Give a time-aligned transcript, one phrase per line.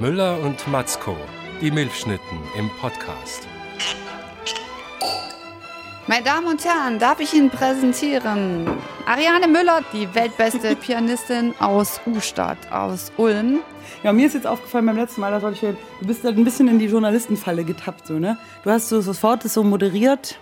[0.00, 1.16] Müller und Matzko,
[1.62, 3.48] die Milchschnitten im Podcast.
[6.06, 8.66] Meine Damen und Herren, darf ich Ihnen präsentieren
[9.06, 13.60] Ariane Müller, die weltbeste Pianistin aus Ustadt, aus Ulm.
[14.02, 16.68] Ja, mir ist jetzt aufgefallen beim letzten Mal, das ich, du bist halt ein bisschen
[16.68, 18.36] in die Journalistenfalle getappt, so, ne?
[18.64, 20.38] Du hast so sofort das so moderiert.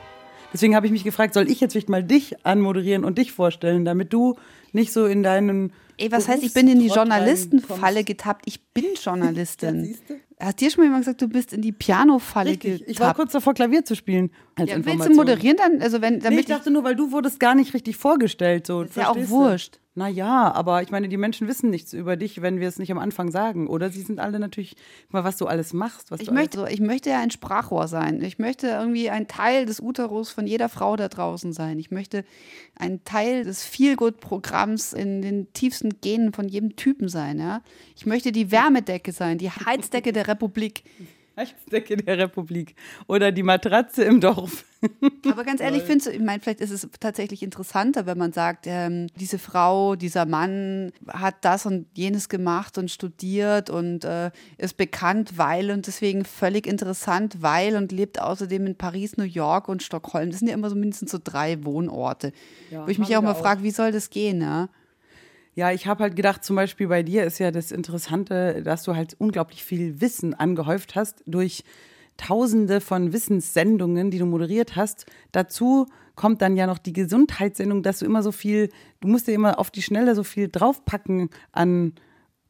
[0.52, 3.84] Deswegen habe ich mich gefragt, soll ich jetzt vielleicht mal dich anmoderieren und dich vorstellen,
[3.84, 4.36] damit du
[4.73, 8.46] nicht so in deinen Ey, was heißt, ich bin in die Journalistenfalle getappt?
[8.46, 9.96] Ich bin Journalistin.
[10.09, 12.91] Ja, Hast dir schon mal jemand gesagt, du bist in die Piano-Falle getappt?
[12.91, 14.30] Ich war kurz davor, Klavier zu spielen.
[14.59, 15.80] ja, willst du moderieren dann?
[15.80, 18.67] Also wenn, damit nee, ich dachte nur, weil du wurdest gar nicht richtig vorgestellt.
[18.67, 19.80] So, ist ja auch wurscht.
[19.97, 22.98] Naja, aber ich meine, die Menschen wissen nichts über dich, wenn wir es nicht am
[22.98, 23.69] Anfang sagen.
[23.69, 24.75] Oder sie sind alle natürlich
[25.09, 26.11] mal, was du alles machst.
[26.19, 28.20] ich, möchte, ich möchte ja ein Sprachrohr sein.
[28.20, 31.79] Ich möchte irgendwie ein Teil des Uterus von jeder Frau da draußen sein.
[31.79, 32.25] Ich möchte
[32.75, 37.39] ein Teil des Feelgood-Programms in den tiefsten Genen von jedem Typen sein.
[37.39, 37.62] Ja?
[37.95, 40.84] Ich möchte die Wärmedecke sein, die Heizdecke der Republik.
[41.36, 44.64] Heizdecke der Republik oder die Matratze im Dorf.
[45.30, 48.66] Aber ganz ehrlich, findest du, ich meine, vielleicht ist es tatsächlich interessanter, wenn man sagt,
[48.68, 54.77] ähm, diese Frau, dieser Mann hat das und jenes gemacht und studiert und äh, ist
[54.77, 59.82] bekannt, weil und deswegen völlig interessant, weil und lebt außerdem in Paris, New York und
[59.82, 60.30] Stockholm.
[60.30, 62.32] Das sind ja immer so mindestens so drei Wohnorte.
[62.70, 64.68] Ja, wo ich mich auch mal frage, wie soll das gehen, ja?
[65.55, 68.97] Ja, ich habe halt gedacht, zum Beispiel bei dir ist ja das Interessante, dass du
[68.97, 71.64] halt unglaublich viel Wissen angehäuft hast durch
[72.16, 75.06] Tausende von Wissenssendungen, die du moderiert hast.
[75.33, 79.34] Dazu kommt dann ja noch die Gesundheitssendung, dass du immer so viel, du musst dir
[79.34, 81.94] immer auf die Schnelle so viel draufpacken an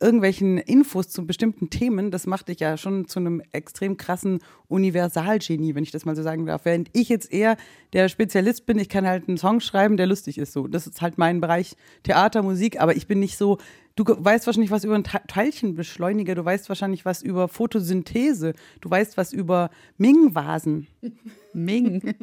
[0.05, 5.75] irgendwelchen Infos zu bestimmten Themen, das macht dich ja schon zu einem extrem krassen Universalgenie,
[5.75, 6.67] wenn ich das mal so sagen darf.
[6.67, 7.57] Während ich jetzt eher
[7.95, 10.69] der Spezialist bin, ich kann halt einen Song schreiben, der lustig ist so.
[10.69, 13.57] Das ist halt mein Bereich Theater, Musik, aber ich bin nicht so,
[13.97, 18.53] du weißt wahrscheinlich was über einen Teilchenbeschleuniger, du weißt wahrscheinlich was über Photosynthese,
[18.83, 20.87] du weißt was über Ming-Vasen.
[21.55, 22.15] Ming.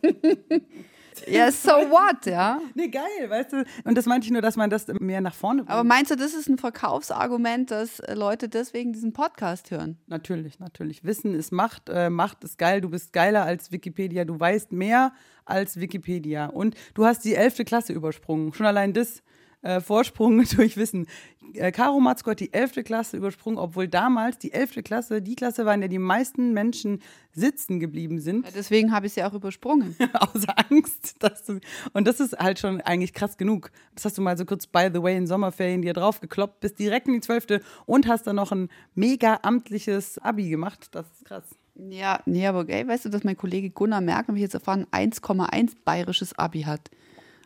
[1.28, 2.60] Ja, so what, ja?
[2.74, 3.64] Nee, geil, weißt du?
[3.84, 5.70] Und das meinte ich nur, dass man das mehr nach vorne bringt.
[5.70, 9.98] Aber meinst du, das ist ein Verkaufsargument, dass Leute deswegen diesen Podcast hören?
[10.06, 11.04] Natürlich, natürlich.
[11.04, 15.12] Wissen ist Macht, äh, Macht ist geil, du bist geiler als Wikipedia, du weißt mehr
[15.44, 16.46] als Wikipedia.
[16.46, 18.52] Und du hast die elfte Klasse übersprungen.
[18.52, 19.22] Schon allein das
[19.62, 21.06] äh, Vorsprung durch Wissen.
[21.54, 22.84] Äh, Caro Matzko hat die 11.
[22.84, 24.84] Klasse übersprungen, obwohl damals die 11.
[24.84, 27.00] Klasse die Klasse war, in der die meisten Menschen
[27.32, 28.44] sitzen geblieben sind.
[28.46, 29.96] Ja, deswegen habe ich sie auch übersprungen.
[30.12, 31.16] Aus Angst.
[31.20, 31.60] Dass du,
[31.92, 33.70] und das ist halt schon eigentlich krass genug.
[33.94, 37.08] Das hast du mal so kurz, by the way, in Sommerferien dir draufgekloppt, bist direkt
[37.08, 37.60] in die 12.
[37.86, 40.88] und hast dann noch ein mega amtliches Abi gemacht.
[40.92, 41.44] Das ist krass.
[41.90, 44.86] Ja, nee, aber ey, weißt du, dass mein Kollege Gunnar Merck, habe ich jetzt erfahren,
[44.90, 46.90] 1,1 bayerisches Abi hat.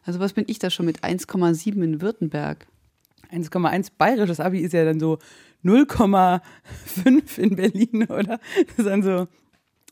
[0.05, 2.67] Also was bin ich da schon mit 1,7 in Württemberg?
[3.31, 5.19] 1,1 bayerisches Abi ist ja dann so
[5.65, 8.39] 0,5 in Berlin, oder?
[8.67, 9.29] Das ist dann so,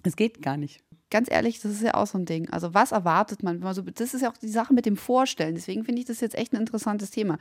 [0.02, 0.82] es geht gar nicht.
[1.12, 2.48] Ganz ehrlich, das ist ja auch so ein Ding.
[2.50, 3.64] Also was erwartet man?
[3.64, 5.56] Also das ist ja auch die Sache mit dem Vorstellen.
[5.56, 7.36] Deswegen finde ich das jetzt echt ein interessantes Thema.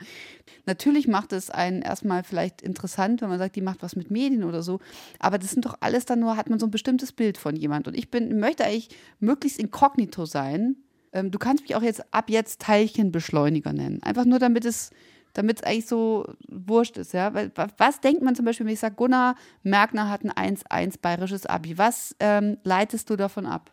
[0.66, 4.42] Natürlich macht es einen erstmal vielleicht interessant, wenn man sagt, die macht was mit Medien
[4.42, 4.80] oder so.
[5.20, 7.86] Aber das sind doch alles dann nur, hat man so ein bestimmtes Bild von jemand.
[7.86, 8.88] Und ich bin, möchte eigentlich
[9.20, 10.74] möglichst inkognito sein
[11.12, 14.02] ähm, du kannst mich auch jetzt ab jetzt Teilchenbeschleuniger nennen.
[14.02, 14.90] Einfach nur, damit es
[15.32, 17.32] damit es eigentlich so wurscht ist, ja.
[17.34, 21.46] Weil, was denkt man zum Beispiel, wenn ich sage, Gunnar Merkner hat ein 1-1 bayerisches
[21.46, 21.78] Abi?
[21.78, 23.70] Was ähm, leitest du davon ab?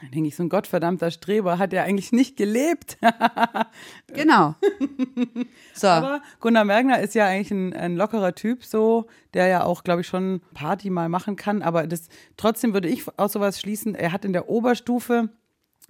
[0.00, 2.96] Dann denke ich, so ein gottverdammter Streber hat ja eigentlich nicht gelebt.
[4.14, 4.54] genau.
[5.74, 5.88] So.
[5.88, 10.00] Aber Gunnar Merkner ist ja eigentlich ein, ein, lockerer Typ, so, der ja auch, glaube
[10.00, 11.60] ich, schon Party mal machen kann.
[11.60, 12.08] Aber das,
[12.38, 15.28] trotzdem würde ich aus sowas schließen, er hat in der Oberstufe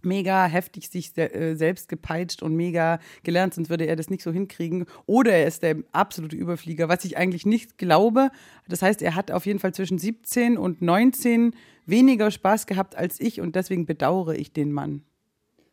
[0.04, 4.32] mega heftig sich äh, selbst gepeitscht und mega gelernt, sonst würde er das nicht so
[4.32, 4.86] hinkriegen.
[5.06, 8.30] Oder er ist der absolute Überflieger, was ich eigentlich nicht glaube.
[8.68, 11.54] Das heißt, er hat auf jeden Fall zwischen 17 und 19
[11.86, 15.02] weniger Spaß gehabt als ich und deswegen bedauere ich den Mann.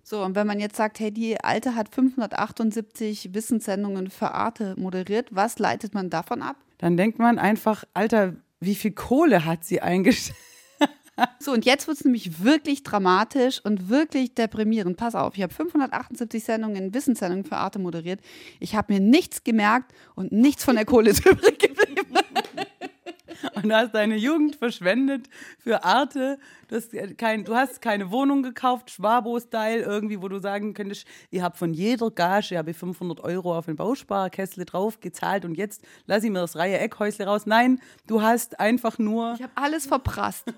[0.03, 5.27] So, und wenn man jetzt sagt, hey, die Alte hat 578 Wissenssendungen für Arte moderiert,
[5.31, 6.55] was leitet man davon ab?
[6.77, 10.37] Dann denkt man einfach, Alter, wie viel Kohle hat sie eingestellt?
[11.39, 14.97] So, und jetzt wird es nämlich wirklich dramatisch und wirklich deprimierend.
[14.97, 18.19] Pass auf, ich habe 578 Sendungen, Wissenssendungen für Arte moderiert.
[18.59, 22.19] Ich habe mir nichts gemerkt und nichts von der Kohle übrig geblieben.
[23.55, 25.27] Und du hast deine Jugend verschwendet
[25.59, 26.39] für Arte.
[26.67, 31.41] Du hast, kein, du hast keine Wohnung gekauft, Schwabo-Style, irgendwie, wo du sagen könntest, ich
[31.41, 35.85] habe von jeder Gage habe ich 500 Euro auf den Bausparkessel drauf gezahlt und jetzt
[36.05, 37.45] lass ich mir das Reihe Eckhäusle raus.
[37.45, 39.33] Nein, du hast einfach nur.
[39.35, 40.53] Ich habe alles verprasst.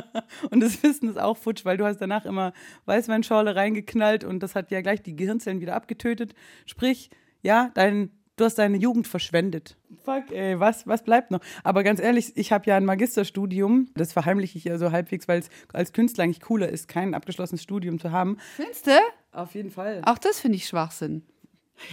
[0.50, 2.52] und das Wissen ist auch futsch, weil du hast danach immer
[2.86, 6.34] Weißweinschorle reingeknallt und das hat ja gleich die Gehirnzellen wieder abgetötet.
[6.66, 7.10] Sprich,
[7.42, 9.76] ja, dein Du hast deine Jugend verschwendet.
[10.04, 11.40] Fuck, ey, was, was bleibt noch?
[11.62, 13.88] Aber ganz ehrlich, ich habe ja ein Magisterstudium.
[13.94, 17.62] Das verheimliche ich ja so halbwegs, weil es als Künstler eigentlich cooler ist, kein abgeschlossenes
[17.62, 18.38] Studium zu haben.
[18.56, 18.92] Findest du?
[19.30, 20.02] Auf jeden Fall.
[20.04, 21.22] Auch das finde ich Schwachsinn.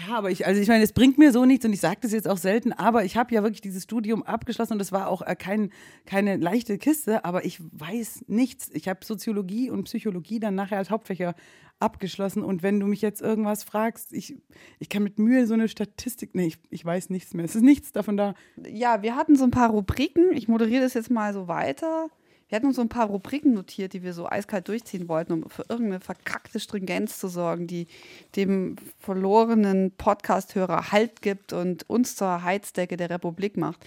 [0.07, 2.11] Ja, aber ich, also ich meine, es bringt mir so nichts und ich sage das
[2.11, 5.21] jetzt auch selten, aber ich habe ja wirklich dieses Studium abgeschlossen und das war auch
[5.21, 5.71] äh, kein,
[6.05, 8.69] keine leichte Kiste, aber ich weiß nichts.
[8.73, 11.33] Ich habe Soziologie und Psychologie dann nachher als Hauptfächer
[11.81, 14.37] abgeschlossen und wenn du mich jetzt irgendwas fragst, ich,
[14.79, 17.45] ich kann mit Mühe so eine Statistik, nee, ich, ich weiß nichts mehr.
[17.45, 18.33] Es ist nichts davon da.
[18.67, 20.31] Ja, wir hatten so ein paar Rubriken.
[20.33, 22.09] Ich moderiere das jetzt mal so weiter.
[22.51, 25.49] Wir hatten uns so ein paar Rubriken notiert, die wir so eiskalt durchziehen wollten, um
[25.49, 27.87] für irgendeine verkackte Stringenz zu sorgen, die
[28.35, 33.85] dem verlorenen Podcast-Hörer Halt gibt und uns zur Heizdecke der Republik macht.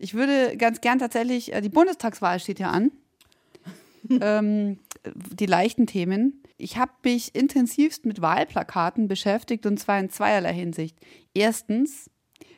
[0.00, 2.90] Ich würde ganz gern tatsächlich, äh, die Bundestagswahl steht ja an.
[4.20, 4.80] ähm,
[5.14, 6.41] die leichten Themen.
[6.62, 10.96] Ich habe mich intensivst mit Wahlplakaten beschäftigt und zwar in zweierlei Hinsicht.
[11.34, 12.08] Erstens,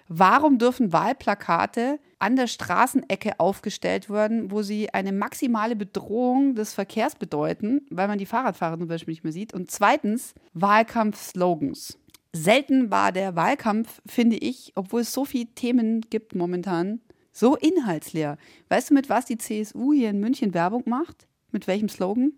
[0.09, 7.15] warum dürfen Wahlplakate an der Straßenecke aufgestellt werden, wo sie eine maximale Bedrohung des Verkehrs
[7.17, 9.55] bedeuten, weil man die Fahrradfahrer zum Beispiel nicht mehr sieht?
[9.55, 11.99] Und zweitens, Wahlkampfslogans.
[12.35, 17.01] Selten war der Wahlkampf, finde ich, obwohl es so viele Themen gibt momentan,
[17.33, 18.37] so inhaltsleer.
[18.69, 21.27] Weißt du, mit was die CSU hier in München Werbung macht?
[21.53, 22.35] Mit welchem Slogan?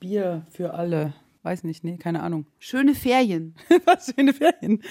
[0.00, 1.14] Bier für alle.
[1.42, 2.46] Weiß nicht, nee, keine Ahnung.
[2.58, 3.54] Schöne Ferien.
[3.84, 4.82] Was schöne Ferien.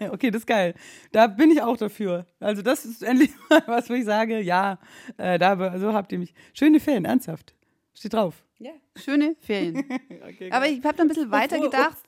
[0.10, 0.74] okay, das ist geil.
[1.12, 2.26] Da bin ich auch dafür.
[2.40, 4.78] Also das ist endlich mal was, wo ich sage, ja,
[5.16, 6.34] äh, da, so habt ihr mich.
[6.52, 7.54] Schöne Ferien, ernsthaft.
[7.94, 8.44] Steht drauf.
[8.58, 9.84] Ja, schöne Ferien.
[10.28, 11.98] okay, Aber ich habe da ein bisschen weiter gedacht.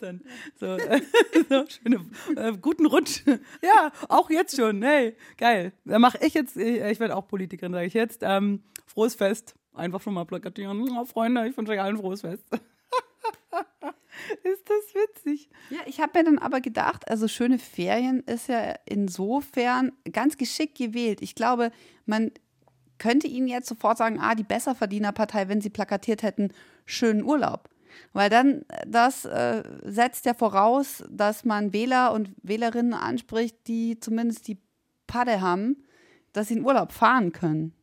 [0.56, 1.00] So, äh,
[1.48, 2.04] so, schöne,
[2.36, 3.22] äh, guten Rutsch.
[3.62, 4.82] ja, auch jetzt schon.
[4.82, 5.72] Hey, geil.
[5.84, 8.20] Da mache ich jetzt, ich, ich werde auch Politikerin, sage ich jetzt.
[8.22, 9.54] Ähm, frohes Fest.
[9.74, 10.88] Einfach schon mal plakatieren.
[10.90, 12.44] Oh, Freunde, ich wünsche euch allen frohes Fest.
[14.42, 15.48] ist das witzig.
[15.70, 20.76] Ja, ich habe mir dann aber gedacht, also schöne Ferien ist ja insofern ganz geschickt
[20.76, 21.22] gewählt.
[21.22, 21.70] Ich glaube,
[22.06, 22.32] man
[22.98, 26.52] könnte Ihnen jetzt sofort sagen, ah, die Besserverdienerpartei, wenn sie plakatiert hätten,
[26.84, 27.68] schönen Urlaub.
[28.12, 34.46] Weil dann, das äh, setzt ja voraus, dass man Wähler und Wählerinnen anspricht, die zumindest
[34.46, 34.58] die
[35.06, 35.84] Padde haben,
[36.32, 37.74] dass sie in Urlaub fahren können.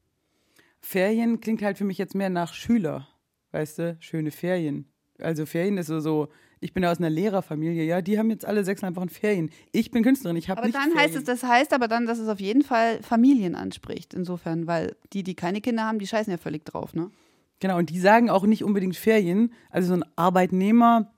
[0.81, 3.07] Ferien klingt halt für mich jetzt mehr nach Schüler,
[3.51, 4.91] weißt du, schöne Ferien.
[5.19, 6.29] Also Ferien ist so, so
[6.59, 9.51] ich bin ja aus einer Lehrerfamilie, ja, die haben jetzt alle sechs Wochen Ferien.
[9.71, 11.07] Ich bin Künstlerin, ich habe nicht Aber dann Ferien.
[11.07, 14.95] heißt es, das heißt aber dann, dass es auf jeden Fall Familien anspricht, insofern, weil
[15.13, 17.11] die, die keine Kinder haben, die scheißen ja völlig drauf, ne?
[17.59, 19.51] Genau, und die sagen auch nicht unbedingt Ferien.
[19.71, 21.11] Also so ein Arbeitnehmer,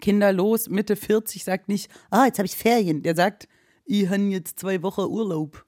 [0.00, 3.02] kinderlos, Mitte 40, sagt nicht, ah, jetzt habe ich Ferien.
[3.02, 3.48] Der sagt,
[3.86, 5.64] ich habe jetzt zwei Wochen Urlaub.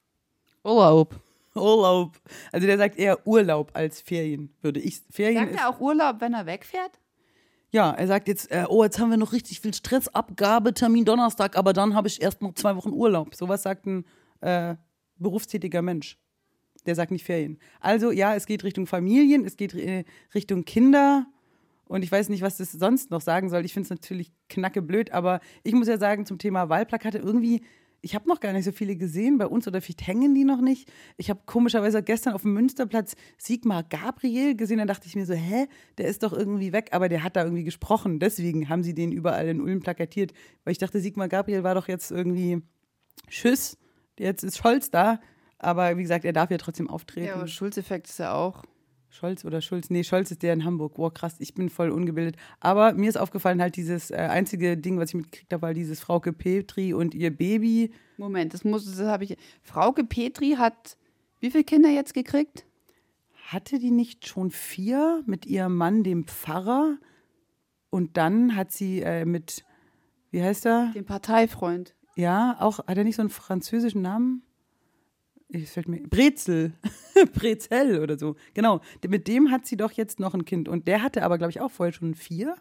[0.63, 1.19] Urlaub.
[1.55, 2.19] Urlaub.
[2.51, 5.01] Also der sagt eher Urlaub als Ferien, würde ich.
[5.09, 6.99] Ferien sagt er auch Urlaub, wenn er wegfährt?
[7.71, 11.05] Ja, er sagt jetzt, äh, oh, jetzt haben wir noch richtig viel Stress, Abgabe, Termin
[11.05, 13.33] Donnerstag, aber dann habe ich erst noch zwei Wochen Urlaub.
[13.33, 14.05] Sowas sagt ein
[14.41, 14.75] äh,
[15.17, 16.17] berufstätiger Mensch.
[16.85, 17.59] Der sagt nicht Ferien.
[17.79, 20.03] Also ja, es geht Richtung Familien, es geht äh,
[20.33, 21.27] Richtung Kinder.
[21.85, 23.65] Und ich weiß nicht, was das sonst noch sagen soll.
[23.65, 27.63] Ich finde es natürlich knacke blöd, aber ich muss ja sagen, zum Thema Wahlplakate, irgendwie
[28.01, 29.37] ich habe noch gar nicht so viele gesehen.
[29.37, 30.91] Bei uns oder vielleicht hängen die noch nicht.
[31.17, 35.33] Ich habe komischerweise gestern auf dem Münsterplatz Sigmar Gabriel gesehen, dann dachte ich mir so,
[35.33, 35.67] hä,
[35.97, 38.19] der ist doch irgendwie weg, aber der hat da irgendwie gesprochen.
[38.19, 40.33] Deswegen haben sie den überall in Ulm plakatiert,
[40.63, 42.61] weil ich dachte, Sigmar Gabriel war doch jetzt irgendwie
[43.27, 43.77] Tschüss,
[44.17, 45.19] jetzt ist Scholz da,
[45.59, 47.27] aber wie gesagt, er darf ja trotzdem auftreten.
[47.27, 48.63] Ja, aber Schulzeffekt ist ja auch
[49.11, 49.89] Scholz oder Schulz?
[49.89, 50.93] Nee, Scholz ist der in Hamburg.
[50.97, 52.37] Wow, krass, ich bin voll ungebildet.
[52.59, 55.99] Aber mir ist aufgefallen, halt dieses äh, einzige Ding, was ich mitgekriegt habe, war dieses
[55.99, 57.91] Frauke Petri und ihr Baby.
[58.17, 59.37] Moment, das muss, das habe ich.
[59.61, 60.97] Frauke Petri hat
[61.41, 62.65] wie viele Kinder jetzt gekriegt?
[63.47, 66.97] Hatte die nicht schon vier mit ihrem Mann, dem Pfarrer?
[67.89, 69.65] Und dann hat sie äh, mit,
[70.29, 70.91] wie heißt er?
[70.93, 71.95] Dem Parteifreund.
[72.15, 74.43] Ja, auch, hat er nicht so einen französischen Namen?
[75.51, 76.73] Ich fällt mir, Brezel,
[77.33, 78.35] Brezel oder so.
[78.53, 80.69] Genau, mit dem hat sie doch jetzt noch ein Kind.
[80.69, 82.55] Und der hatte aber, glaube ich, auch vorher schon vier.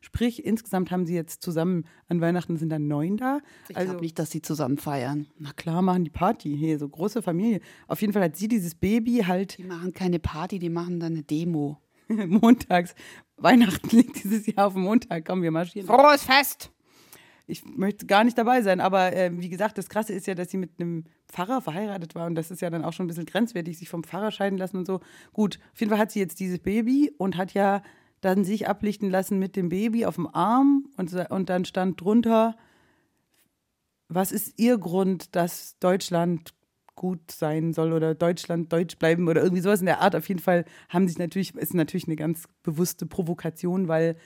[0.00, 3.38] Sprich, insgesamt haben sie jetzt zusammen an Weihnachten sind dann neun da.
[3.68, 5.28] Ich also, glaube nicht, dass sie zusammen feiern.
[5.38, 6.56] Na klar, machen die Party.
[6.56, 7.60] Hier, so große Familie.
[7.86, 9.58] Auf jeden Fall hat sie dieses Baby halt.
[9.58, 11.78] Die machen keine Party, die machen dann eine Demo.
[12.08, 12.96] Montags.
[13.36, 15.24] Weihnachten liegt dieses Jahr auf dem Montag.
[15.24, 15.86] Komm, wir marschieren.
[15.86, 16.72] Frohes Fest!
[17.46, 20.50] Ich möchte gar nicht dabei sein, aber äh, wie gesagt, das Krasse ist ja, dass
[20.50, 23.26] sie mit einem Pfarrer verheiratet war und das ist ja dann auch schon ein bisschen
[23.26, 25.00] grenzwertig, sich vom Pfarrer scheiden lassen und so.
[25.32, 27.82] Gut, auf jeden Fall hat sie jetzt dieses Baby und hat ja
[28.20, 32.56] dann sich ablichten lassen mit dem Baby auf dem Arm und, und dann stand drunter,
[34.08, 36.54] was ist ihr Grund, dass Deutschland
[36.94, 40.14] gut sein soll oder Deutschland deutsch bleiben oder irgendwie sowas in der Art.
[40.14, 44.16] Auf jeden Fall haben sich natürlich, ist natürlich eine ganz bewusste Provokation, weil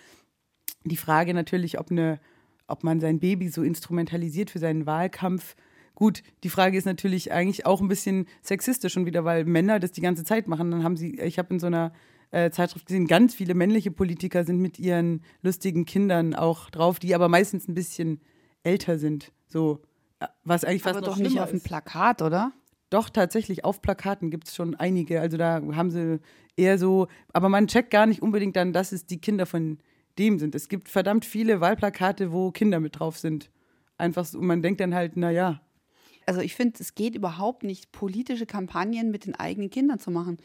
[0.84, 2.20] die Frage natürlich, ob eine
[2.68, 5.56] ob man sein Baby so instrumentalisiert für seinen Wahlkampf,
[5.96, 9.92] Gut, die Frage ist natürlich eigentlich auch ein bisschen sexistisch schon wieder, weil Männer das
[9.92, 10.70] die ganze Zeit machen.
[10.70, 11.90] Dann haben sie, ich habe in so einer
[12.30, 17.14] äh, Zeitschrift gesehen, ganz viele männliche Politiker sind mit ihren lustigen Kindern auch drauf, die
[17.14, 18.20] aber meistens ein bisschen
[18.62, 19.32] älter sind.
[19.48, 19.80] So,
[20.20, 21.62] äh, was eigentlich fast Aber doch nicht auf dem.
[21.62, 22.52] Plakat, oder?
[22.90, 25.22] Doch, tatsächlich, auf Plakaten gibt es schon einige.
[25.22, 26.20] Also da haben sie
[26.56, 29.78] eher so, aber man checkt gar nicht unbedingt dann, dass es die Kinder von
[30.18, 30.54] dem sind.
[30.54, 33.50] Es gibt verdammt viele Wahlplakate, wo Kinder mit drauf sind.
[33.98, 35.60] Einfach so, und man denkt dann halt, naja,
[36.26, 40.38] Also ich finde, es geht überhaupt nicht, politische Kampagnen mit den eigenen Kindern zu machen,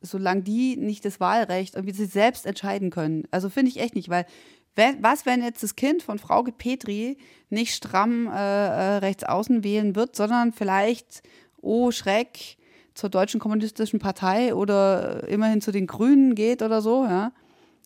[0.00, 3.24] solange die nicht das Wahlrecht irgendwie sich selbst entscheiden können.
[3.30, 4.24] Also finde ich echt nicht, weil
[5.00, 7.18] was, wenn jetzt das Kind von Frau Petri
[7.50, 11.22] nicht stramm äh, äh, rechts außen wählen wird, sondern vielleicht,
[11.60, 12.56] oh Schreck,
[12.94, 17.32] zur Deutschen Kommunistischen Partei oder immerhin zu den Grünen geht oder so, ja.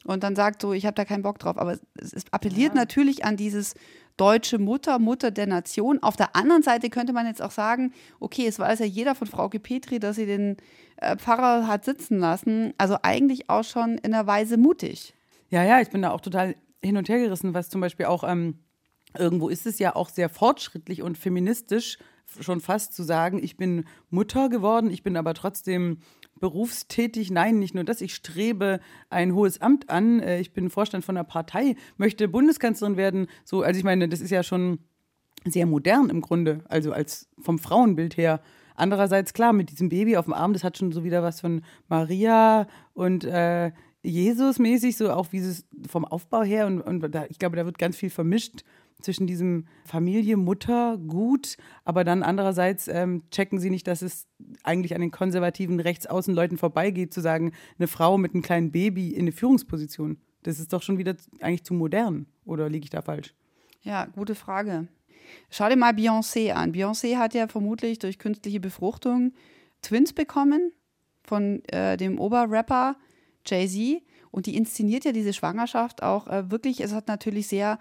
[0.04, 1.59] Und dann sagt so, ich habe da keinen Bock drauf.
[1.59, 3.75] Aber es, es appelliert natürlich an dieses
[4.16, 6.02] deutsche Mutter, Mutter der Nation.
[6.02, 9.26] Auf der anderen Seite könnte man jetzt auch sagen, okay, es weiß ja jeder von
[9.26, 10.56] Frau Petri, dass sie den
[10.97, 12.75] äh, Pfarrer hat sitzen lassen.
[12.78, 15.14] Also eigentlich auch schon in einer Weise mutig.
[15.49, 18.25] Ja, ja, ich bin da auch total hin und her gerissen, was zum Beispiel auch,
[18.25, 18.59] ähm,
[19.18, 21.99] irgendwo ist es ja auch sehr fortschrittlich und feministisch,
[22.40, 25.99] schon fast zu sagen, ich bin Mutter geworden, ich bin aber trotzdem
[26.42, 27.30] berufstätig.
[27.30, 28.80] Nein, nicht nur das, ich strebe
[29.11, 33.28] ein hohes Amt an, äh, ich bin Vorstand von einer Partei, möchte Bundeskanzlerin werden.
[33.44, 34.80] So, also ich meine, das ist ja schon
[35.44, 38.40] sehr modern im Grunde, also als vom Frauenbild her.
[38.75, 41.62] Andererseits, klar, mit diesem Baby auf dem Arm, das hat schon so wieder was von
[41.88, 43.70] Maria und äh,
[44.02, 47.64] Jesus mäßig, so auch wie es vom Aufbau her und, und da, ich glaube, da
[47.64, 48.64] wird ganz viel vermischt
[49.02, 54.26] zwischen diesem Familie, Mutter, gut, aber dann andererseits ähm, checken sie nicht, dass es
[54.62, 59.23] eigentlich an den konservativen Rechtsaußenleuten vorbeigeht, zu sagen, eine Frau mit einem kleinen Baby in
[59.23, 60.18] eine Führungsposition.
[60.42, 63.35] Das ist doch schon wieder eigentlich zu modern, oder liege ich da falsch?
[63.82, 64.88] Ja, gute Frage.
[65.50, 66.73] Schau dir mal Beyoncé an.
[66.73, 69.32] Beyoncé hat ja vermutlich durch künstliche Befruchtung
[69.82, 70.73] Twins bekommen
[71.23, 72.97] von äh, dem Oberrapper
[73.47, 74.02] Jay-Z.
[74.30, 76.80] Und die inszeniert ja diese Schwangerschaft auch äh, wirklich.
[76.80, 77.78] Es hat natürlich sehr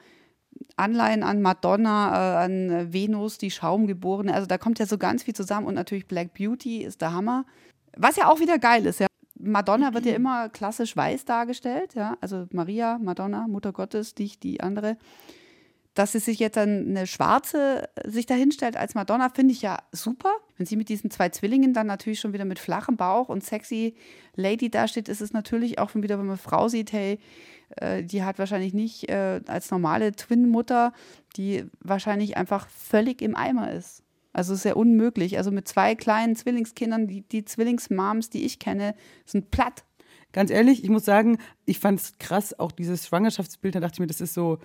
[0.76, 4.34] Anleihen an Madonna, äh, an Venus, die Schaumgeborene.
[4.34, 5.68] Also da kommt ja so ganz viel zusammen.
[5.68, 7.46] Und natürlich Black Beauty ist der Hammer.
[7.96, 9.08] Was ja auch wieder geil ist, ja.
[9.44, 12.18] Madonna wird ja immer klassisch weiß dargestellt, ja.
[12.22, 14.98] Also Maria, Madonna, Mutter Gottes, nicht die andere.
[15.94, 20.32] Dass sie sich jetzt dann eine Schwarze sich dahinstellt als Madonna, finde ich ja super.
[20.58, 23.96] Wenn sie mit diesen zwei Zwillingen dann natürlich schon wieder mit flachem Bauch und sexy
[24.36, 27.20] Lady dasteht, ist es natürlich auch schon wieder, wenn man Frau sieht, hey,
[27.78, 30.94] äh, die hat wahrscheinlich nicht äh, als normale Twin-Mutter,
[31.38, 34.04] die wahrscheinlich einfach völlig im Eimer ist.
[34.34, 35.38] Also ist ja unmöglich.
[35.38, 39.84] Also mit zwei kleinen Zwillingskindern, die, die Zwillingsmoms, die ich kenne, sind platt.
[40.32, 44.00] Ganz ehrlich, ich muss sagen, ich fand es krass, auch dieses Schwangerschaftsbild, da dachte ich
[44.00, 44.60] mir, das ist so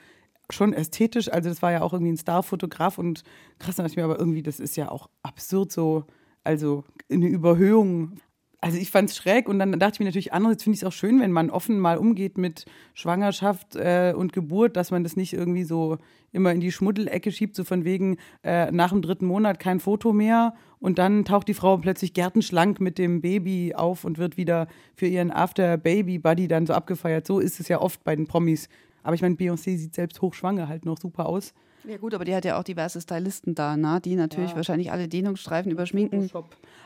[0.51, 1.33] schon ästhetisch.
[1.33, 3.25] Also das war ja auch irgendwie ein Starfotograf und
[3.59, 6.05] krass, da dachte ich mir aber irgendwie, das ist ja auch absurd so,
[6.45, 8.19] also eine Überhöhung.
[8.61, 10.89] Also ich fand es schräg und dann dachte ich mir natürlich, andererseits finde ich es
[10.89, 15.15] auch schön, wenn man offen mal umgeht mit Schwangerschaft äh, und Geburt, dass man das
[15.15, 15.99] nicht irgendwie so
[16.33, 20.13] immer in die Schmuddelecke schiebt, so von wegen äh, nach dem dritten Monat kein Foto
[20.13, 24.69] mehr und dann taucht die Frau plötzlich gärtenschlank mit dem Baby auf und wird wieder
[24.95, 27.27] für ihren After-Baby-Buddy dann so abgefeiert.
[27.27, 28.69] So ist es ja oft bei den Promis.
[29.03, 31.55] Aber ich meine, Beyoncé sieht selbst hochschwanger halt noch super aus.
[31.87, 34.00] Ja gut, aber die hat ja auch diverse Stylisten da, ne?
[34.05, 36.31] die natürlich wahrscheinlich alle Dehnungsstreifen überschminken.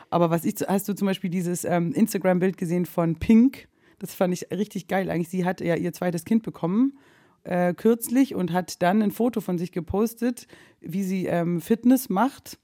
[0.09, 3.67] Aber was ich, hast du zum Beispiel dieses ähm, Instagram-Bild gesehen von Pink?
[3.99, 5.09] Das fand ich richtig geil.
[5.09, 6.97] Eigentlich, sie hat ja ihr zweites Kind bekommen
[7.43, 10.47] äh, kürzlich und hat dann ein Foto von sich gepostet,
[10.79, 12.59] wie sie ähm, Fitness macht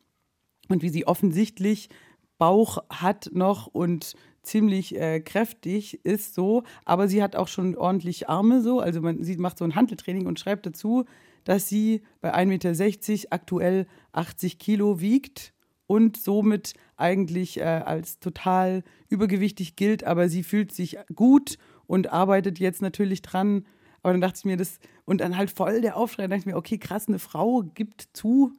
[0.70, 1.89] und wie sie offensichtlich
[2.38, 4.13] Bauch hat noch und
[4.44, 9.24] ziemlich äh, kräftig ist so, aber sie hat auch schon ordentlich Arme so, also man
[9.24, 11.06] sie macht so ein Handeltraining und schreibt dazu,
[11.48, 15.54] dass sie bei 1,60 Meter aktuell 80 Kilo wiegt
[15.88, 22.60] und somit eigentlich äh, als total übergewichtig gilt, aber sie fühlt sich gut und arbeitet
[22.60, 23.66] jetzt natürlich dran.
[24.04, 26.46] Aber dann dachte ich mir, das, und dann halt voll der Aufschrei, dann dachte ich
[26.48, 28.51] mir, okay, krass, eine Frau gibt zu,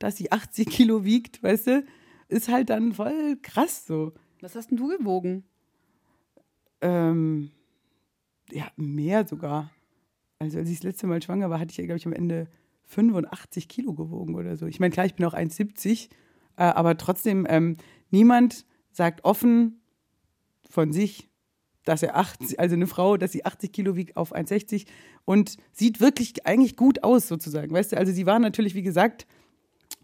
[0.00, 1.84] dass sie 80 Kilo wiegt, weißt du,
[2.26, 4.14] ist halt dann voll krass so.
[4.40, 5.44] Was hast denn du gewogen?
[6.80, 7.52] Ähm,
[8.50, 9.70] ja, mehr sogar.
[10.42, 12.48] Also als ich das letzte Mal schwanger war, hatte ich ja, glaube ich, am Ende
[12.86, 14.66] 85 Kilo gewogen oder so.
[14.66, 16.08] Ich meine, klar, ich bin auch 1,70,
[16.56, 17.76] äh, aber trotzdem, ähm,
[18.10, 19.80] niemand sagt offen
[20.68, 21.28] von sich,
[21.84, 24.86] dass er 80, also eine Frau, dass sie 80 Kilo wiegt auf 1,60
[25.24, 27.96] und sieht wirklich eigentlich gut aus sozusagen, weißt du?
[27.96, 29.26] Also sie war natürlich, wie gesagt,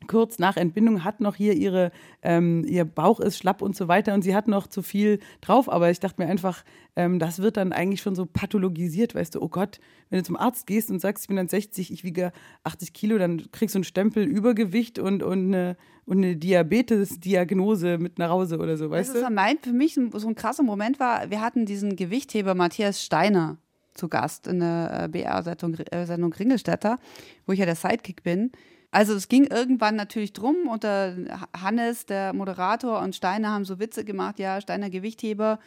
[0.07, 1.91] kurz nach Entbindung hat noch hier ihre,
[2.23, 5.69] ähm, ihr Bauch ist schlapp und so weiter und sie hat noch zu viel drauf.
[5.71, 6.65] Aber ich dachte mir einfach,
[6.97, 10.37] ähm, das wird dann eigentlich schon so pathologisiert, weißt du, oh Gott, wenn du zum
[10.37, 12.33] Arzt gehst und sagst, ich bin dann 60, ich wiege
[12.65, 15.77] 80 Kilo, dann kriegst du einen Stempel Übergewicht und, und eine,
[16.07, 19.27] und eine Diabetes-Diagnose mit nach Hause oder so, weißt das du?
[19.27, 23.59] ist mein, für mich so ein krasser Moment war, wir hatten diesen Gewichtheber Matthias Steiner
[23.99, 26.99] zu Gast in der äh, BR-Sendung äh, Ringelstädter,
[27.47, 28.53] wo ich ja der Sidekick bin.
[28.91, 33.79] Also es ging irgendwann natürlich drum und der Hannes, der Moderator und Steiner haben so
[33.79, 35.59] Witze gemacht, ja, Steiner Gewichtheber.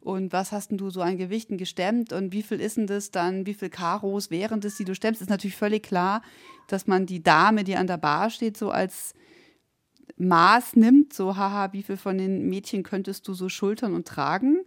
[0.00, 3.10] Und was hast denn du so an Gewichten gestemmt und wie viel ist denn das
[3.10, 6.22] dann, wie viel Karos wären das, die du stemmst, ist natürlich völlig klar,
[6.68, 9.14] dass man die Dame, die an der Bar steht, so als
[10.16, 14.60] Maß nimmt, so haha, wie viel von den Mädchen könntest du so schultern und tragen?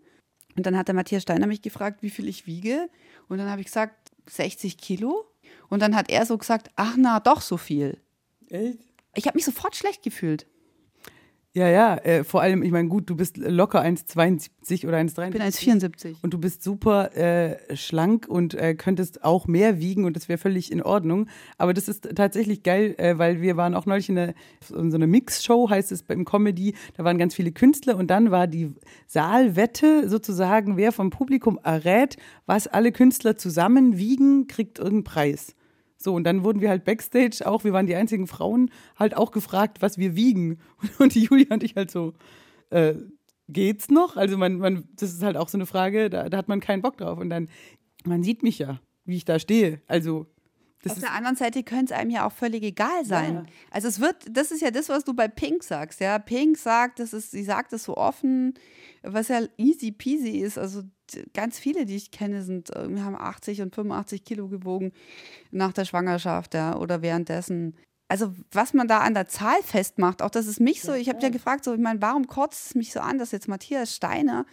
[0.58, 2.90] Und dann hat der Matthias Steiner mich gefragt, wie viel ich wiege?
[3.30, 5.31] Und dann habe ich gesagt, 60 Kilo
[5.72, 7.98] und dann hat er so gesagt, ach na, doch so viel.
[8.50, 8.78] Echt?
[9.16, 10.46] Ich habe mich sofort schlecht gefühlt.
[11.54, 15.26] Ja, ja, äh, vor allem, ich meine, gut, du bist locker 1,72 oder 1,73.
[15.26, 16.16] Ich bin 1,74.
[16.22, 20.38] Und du bist super äh, schlank und äh, könntest auch mehr wiegen und das wäre
[20.38, 21.28] völlig in Ordnung.
[21.58, 24.34] Aber das ist tatsächlich geil, äh, weil wir waren auch neulich in, eine,
[24.74, 26.74] in so einer Mix-Show, heißt es beim Comedy.
[26.96, 28.74] Da waren ganz viele Künstler und dann war die
[29.08, 35.56] Saalwette sozusagen, wer vom Publikum errät, was alle Künstler zusammen wiegen, kriegt irgendeinen Preis.
[36.04, 39.32] So, und dann wurden wir halt backstage auch, wir waren die einzigen Frauen, halt auch
[39.32, 40.60] gefragt, was wir wiegen.
[41.00, 42.14] Und die Julia und ich halt so,
[42.70, 42.96] äh,
[43.48, 44.18] geht's noch?
[44.18, 46.82] Also man, man, das ist halt auch so eine Frage, da, da hat man keinen
[46.82, 47.20] Bock drauf.
[47.20, 47.50] Und dann,
[48.06, 49.82] man sieht mich ja, wie ich da stehe.
[49.88, 50.28] Also
[50.84, 53.34] das Auf der anderen Seite könnte es einem ja auch völlig egal sein.
[53.34, 53.46] Ja.
[53.70, 56.18] Also es wird, das ist ja das, was du bei Pink sagst, ja.
[56.18, 58.56] Pink sagt, das ist, sie sagt es so offen,
[59.04, 60.58] was ja easy peasy ist.
[60.58, 60.82] Also
[61.34, 64.92] ganz viele, die ich kenne, sind, äh, wir haben 80 und 85 Kilo gewogen
[65.52, 67.76] nach der Schwangerschaft, ja, oder währenddessen.
[68.08, 71.22] Also was man da an der Zahl festmacht, auch das ist mich so, ich habe
[71.22, 74.46] ja gefragt, so, ich meine, warum kotzt es mich so an, dass jetzt Matthias Steiner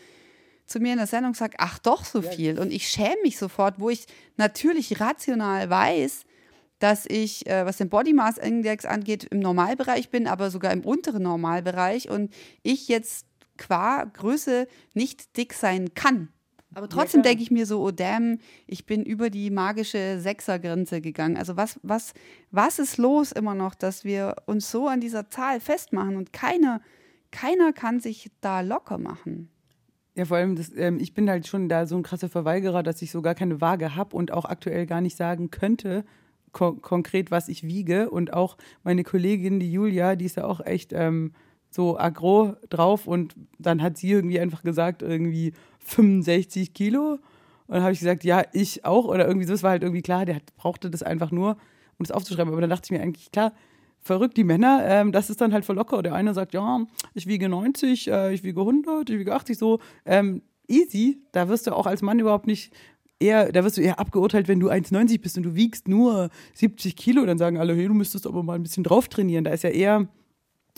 [0.69, 2.61] zu mir in der Sendung sagt, ach doch so viel.
[2.61, 4.07] Und ich schäme mich sofort, wo ich
[4.37, 6.25] natürlich rational weiß,
[6.79, 10.85] dass ich, äh, was den Body Mass Index angeht, im Normalbereich bin, aber sogar im
[10.85, 12.33] unteren Normalbereich und
[12.63, 16.28] ich jetzt qua Größe nicht dick sein kann.
[16.75, 17.31] Aber trotzdem klar.
[17.31, 21.37] denke ich mir so, oh damn, ich bin über die magische Sechsergrenze gegangen.
[21.37, 22.13] Also was, was,
[22.50, 26.83] was ist los immer noch, dass wir uns so an dieser Zahl festmachen und keiner,
[27.31, 29.50] keiner kann sich da locker machen.
[30.19, 33.00] Ja, vor allem, das, ähm, ich bin halt schon da so ein krasser Verweigerer, dass
[33.02, 36.04] ich so gar keine Waage habe und auch aktuell gar nicht sagen könnte,
[36.50, 38.11] ko konkret, was ich wiege.
[38.11, 41.35] Und auch meine Kollegin, die Julia, die ist ja auch echt ähm,
[41.71, 47.21] so aggro drauf und dann hat sie irgendwie einfach gesagt, irgendwie 65 Kilo.
[47.69, 49.04] Und dann habe ich gesagt, ja, ich auch.
[49.04, 52.04] Oder irgendwie so, es war halt irgendwie klar, der hat, brauchte das einfach nur, um
[52.04, 52.52] das aufzuschreiben.
[52.52, 53.52] Aber dann dachte ich mir eigentlich, klar,
[54.00, 56.02] verrückt, die Männer, ähm, das ist dann halt voll locker.
[56.02, 59.80] Der eine sagt, ja, ich wiege 90, äh, ich wiege 100, ich wiege 80, so
[60.04, 61.23] ähm, easy.
[61.32, 62.73] Da wirst du auch als Mann überhaupt nicht
[63.21, 66.97] eher, da wirst du eher abgeurteilt, wenn du 1,90 bist und du wiegst nur 70
[66.97, 69.45] Kilo, dann sagen alle, hey, du müsstest aber mal ein bisschen drauf trainieren.
[69.45, 70.08] Da ist ja eher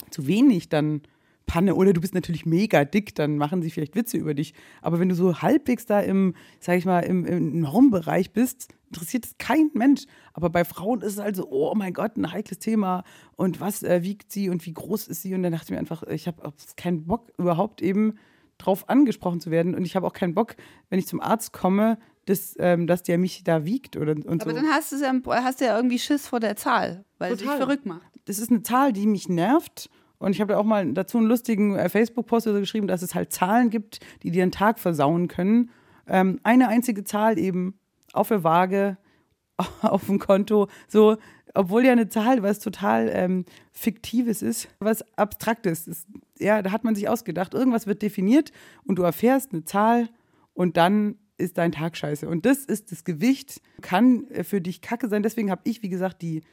[0.09, 1.01] zu wenig dann
[1.45, 1.75] Panne.
[1.75, 4.53] Oder du bist natürlich mega dick, dann machen sie vielleicht Witze über dich.
[4.81, 9.25] Aber wenn du so halbwegs da im, sag ich mal, im, im Normbereich bist, interessiert
[9.25, 10.03] es kein Mensch.
[10.33, 13.03] Aber bei Frauen ist es halt so, oh mein Gott, ein heikles Thema.
[13.35, 15.33] Und was äh, wiegt sie und wie groß ist sie?
[15.33, 18.15] Und dann dachte ich mir einfach, ich habe keinen Bock, überhaupt eben
[18.57, 19.75] drauf angesprochen zu werden.
[19.75, 20.55] Und ich habe auch keinen Bock,
[20.89, 24.51] wenn ich zum Arzt komme, dass, ähm, dass der mich da wiegt oder und Aber
[24.51, 24.55] so.
[24.55, 27.47] dann hast, du's ja, hast du ja irgendwie Schiss vor der Zahl, weil es dich
[27.47, 27.65] Total.
[27.65, 28.01] verrückt macht.
[28.25, 29.89] das ist eine Zahl, die mich nervt.
[30.21, 33.01] Und ich habe da auch mal dazu einen lustigen äh, Facebook-Post oder so geschrieben, dass
[33.01, 35.71] es halt Zahlen gibt, die dir den Tag versauen können.
[36.07, 37.79] Ähm, eine einzige Zahl eben
[38.13, 38.97] auf der Waage,
[39.81, 41.17] auf dem Konto, so,
[41.55, 46.07] obwohl ja eine Zahl was total ähm, Fiktives ist, was Abstraktes ist.
[46.39, 48.51] Ja, da hat man sich ausgedacht, irgendwas wird definiert
[48.85, 50.09] und du erfährst eine Zahl
[50.53, 52.29] und dann ist dein Tag scheiße.
[52.29, 55.23] Und das ist das Gewicht, kann äh, für dich kacke sein.
[55.23, 56.43] Deswegen habe ich, wie gesagt, die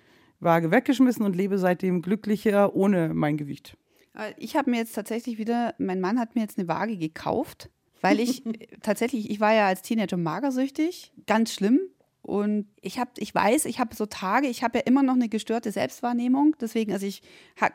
[0.41, 3.77] Waage weggeschmissen und lebe seitdem glücklicher ohne mein Gewicht.
[4.17, 7.71] Äh, Ich habe mir jetzt tatsächlich wieder, mein Mann hat mir jetzt eine Waage gekauft,
[8.01, 8.43] weil ich
[8.83, 11.81] tatsächlich, ich war ja als Teenager magersüchtig, ganz schlimm.
[12.23, 15.31] Und ich habe, ich weiß, ich habe so Tage, ich habe ja immer noch eine
[15.31, 16.57] gestörte Selbstwahrnehmung.
[16.61, 17.23] Deswegen, also ich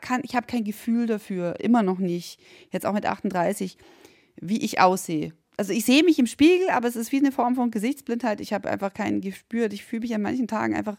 [0.00, 2.38] kann, ich habe kein Gefühl dafür, immer noch nicht,
[2.70, 3.76] jetzt auch mit 38,
[4.40, 5.32] wie ich aussehe.
[5.56, 8.40] Also ich sehe mich im Spiegel, aber es ist wie eine Form von Gesichtsblindheit.
[8.40, 9.72] Ich habe einfach kein Gespür.
[9.72, 10.98] Ich fühle mich an manchen Tagen einfach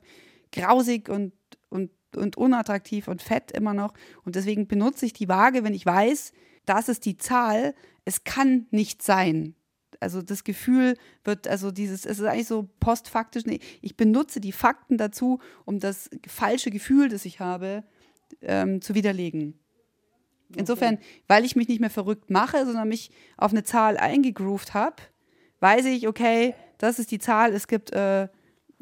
[0.51, 1.31] grausig und,
[1.75, 3.93] und, und unattraktiv und fett immer noch.
[4.23, 6.33] Und deswegen benutze ich die Waage, wenn ich weiß,
[6.65, 7.75] das ist die Zahl.
[8.05, 9.55] Es kann nicht sein.
[9.99, 13.45] Also das Gefühl wird, also dieses, es ist eigentlich so postfaktisch.
[13.45, 17.83] Nee, ich benutze die Fakten dazu, um das falsche Gefühl, das ich habe,
[18.41, 19.59] ähm, zu widerlegen.
[20.55, 24.97] Insofern, weil ich mich nicht mehr verrückt mache, sondern mich auf eine Zahl eingegroovt habe,
[25.59, 28.27] weiß ich, okay, das ist die Zahl, es gibt äh,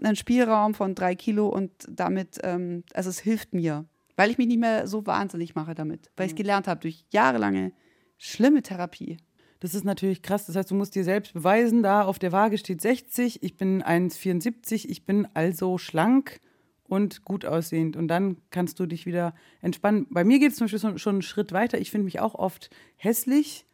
[0.03, 3.85] einen Spielraum von drei Kilo und damit, ähm, also es hilft mir,
[4.15, 7.05] weil ich mich nicht mehr so wahnsinnig mache damit, weil ich es gelernt habe durch
[7.11, 7.73] jahrelange
[8.17, 9.17] schlimme Therapie.
[9.59, 10.45] Das ist natürlich krass.
[10.45, 13.81] Das heißt, du musst dir selbst beweisen, da auf der Waage steht 60, ich bin
[13.81, 16.41] 1,74, ich bin also schlank
[16.83, 17.95] und gut aussehend.
[17.95, 20.07] Und dann kannst du dich wieder entspannen.
[20.09, 21.79] Bei mir geht es zum Beispiel schon einen Schritt weiter.
[21.79, 23.65] Ich finde mich auch oft hässlich,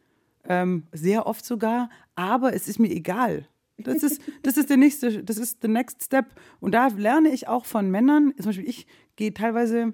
[0.48, 3.48] ähm, sehr oft sogar, aber es ist mir egal.
[3.84, 6.26] Das ist, das ist der nächste, das ist the next step.
[6.60, 8.34] Und da lerne ich auch von Männern.
[8.38, 9.94] Zum Beispiel, ich gehe teilweise,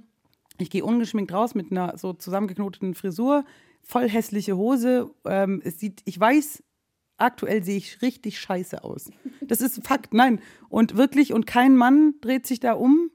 [0.58, 3.46] ich gehe ungeschminkt raus mit einer so zusammengeknoteten Frisur
[3.86, 5.12] voll hässliche Hose.
[5.26, 6.64] Ähm, es sieht, ich weiß,
[7.18, 9.12] aktuell sehe ich richtig scheiße aus.
[9.42, 10.42] Das ist Fakt, nein.
[10.70, 13.12] Und wirklich, und kein Mann dreht sich da um,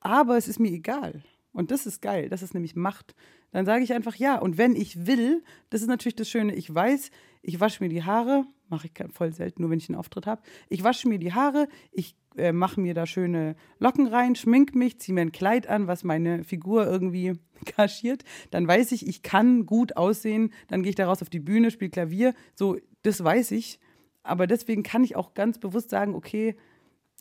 [0.00, 1.22] aber es ist mir egal.
[1.52, 3.14] Und das ist geil, das ist nämlich Macht.
[3.52, 4.38] Dann sage ich einfach ja.
[4.38, 7.10] Und wenn ich will, das ist natürlich das Schöne, ich weiß,
[7.42, 10.42] ich wasche mir die Haare, mache ich voll selten, nur wenn ich einen Auftritt habe.
[10.68, 14.98] Ich wasche mir die Haare, ich äh, mache mir da schöne Locken rein, schmink mich,
[14.98, 17.34] ziehe mir ein Kleid an, was meine Figur irgendwie
[17.64, 18.24] kaschiert.
[18.50, 20.52] Dann weiß ich, ich kann gut aussehen.
[20.68, 22.34] Dann gehe ich da raus auf die Bühne, spiele Klavier.
[22.54, 23.78] So, das weiß ich.
[24.22, 26.56] Aber deswegen kann ich auch ganz bewusst sagen, okay,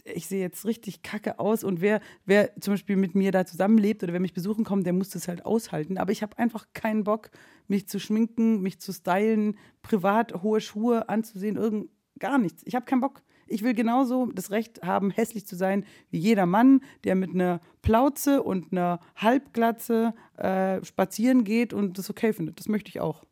[0.06, 4.04] ich sehe jetzt richtig kacke aus und wer, wer zum Beispiel mit mir da zusammenlebt
[4.04, 5.98] oder wer mich besuchen kommt, der muss das halt aushalten.
[5.98, 7.32] Aber ich habe einfach keinen Bock,
[7.68, 12.64] mich zu schminken, mich zu stylen, privat hohe Schuhe anzusehen, irgend gar nichts.
[12.66, 13.24] Ich habe keinen Bock.
[13.48, 17.60] Ich will genauso das Recht haben, hässlich zu sein wie jeder Mann, der mit einer
[17.82, 22.60] Plauze und einer Halbglatze äh, spazieren geht und das okay findet.
[22.60, 23.26] Das möchte ich auch.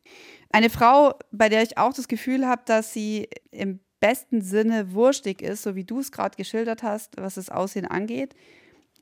[0.50, 5.40] Eine Frau, bei der ich auch das Gefühl habe, dass sie im besten Sinne wurstig
[5.40, 8.34] ist, so wie du es gerade geschildert hast, was das Aussehen angeht,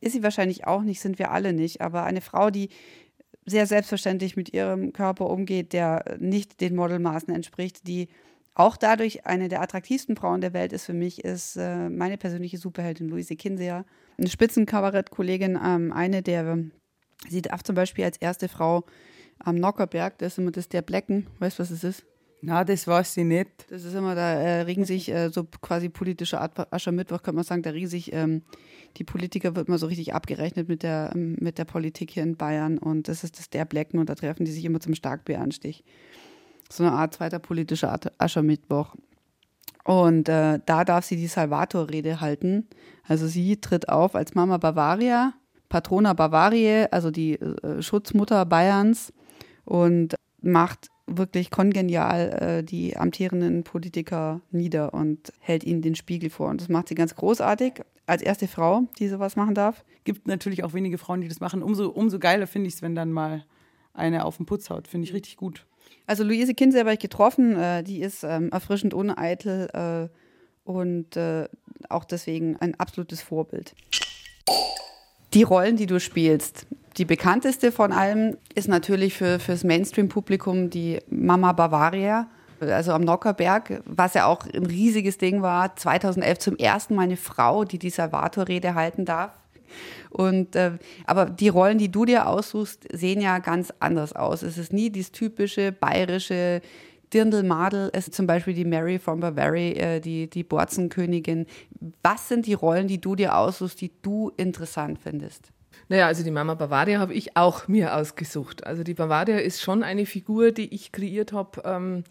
[0.03, 1.81] ist sie wahrscheinlich auch nicht, sind wir alle nicht.
[1.81, 2.69] Aber eine Frau, die
[3.47, 8.09] sehr selbstverständlich mit ihrem Körper umgeht, der nicht den Modelmaßen entspricht, die
[8.55, 12.59] auch dadurch eine der attraktivsten Frauen der Welt ist für mich, ist äh, meine persönliche
[12.59, 13.87] Superheldin Luise Kinseer.
[14.19, 16.59] Eine Spitzenkabarettkollegin, ähm, eine der,
[17.27, 18.85] sie darf zum Beispiel als erste Frau
[19.39, 22.05] am Nockerberg, das ist immer das der Blecken, weißt du, was es ist?
[22.43, 23.51] Na, das weiß ich nicht.
[23.69, 27.63] Das ist immer, da äh, regen sich äh, so quasi politische Aschermittwoch, kann man sagen,
[27.63, 28.43] da regen sich ähm,
[28.97, 32.37] die Politiker, wird mal so richtig abgerechnet mit der, ähm, mit der Politik hier in
[32.37, 35.85] Bayern und das ist das der Blecken und da treffen die sich immer zum Starkbieranstich
[36.73, 38.95] so eine Art zweiter politischer Aschermittwoch.
[39.85, 42.69] Und äh, da darf sie die Salvator-Rede halten.
[43.07, 45.33] Also sie tritt auf als Mama Bavaria,
[45.69, 49.13] Patrona Bavariae, also die äh, Schutzmutter Bayerns
[49.65, 56.49] und macht wirklich kongenial äh, die amtierenden Politiker nieder und hält ihnen den Spiegel vor.
[56.49, 59.85] Und das macht sie ganz großartig als erste Frau, die sowas machen darf.
[60.05, 61.63] Gibt natürlich auch wenige Frauen, die das machen.
[61.63, 63.45] Umso, umso geiler finde ich es, wenn dann mal
[63.93, 64.89] eine auf den Putz haut.
[64.89, 65.67] Finde ich richtig gut.
[66.07, 71.49] Also Luise Kinsey habe ich getroffen, äh, die ist ähm, erfrischend uneitel äh, und äh,
[71.89, 73.75] auch deswegen ein absolutes Vorbild.
[75.35, 80.99] Die Rollen, die du spielst, die bekannteste von allem ist natürlich für das Mainstream-Publikum die
[81.09, 82.29] Mama Bavaria,
[82.61, 85.77] also am Nockerberg, was ja auch ein riesiges Ding war.
[85.77, 89.33] 2011 zum ersten Mal eine Frau, die die Salvator-Rede halten darf.
[90.11, 90.73] Und, äh,
[91.07, 94.43] aber die Rollen, die du dir aussuchst, sehen ja ganz anders aus.
[94.43, 96.61] Es ist nie dieses typische bayerische
[97.15, 101.47] Dirndl-Madel, es ist zum Beispiel die Mary from Bavaria, äh, die, die Borzenkönigin.
[102.03, 105.53] Was sind die Rollen, die du dir aussuchst, die du interessant findest?
[105.91, 108.65] Naja, also die Mama Bavaria habe ich auch mir ausgesucht.
[108.65, 112.05] Also die Bavaria ist schon eine Figur, die ich kreiert habe ähm,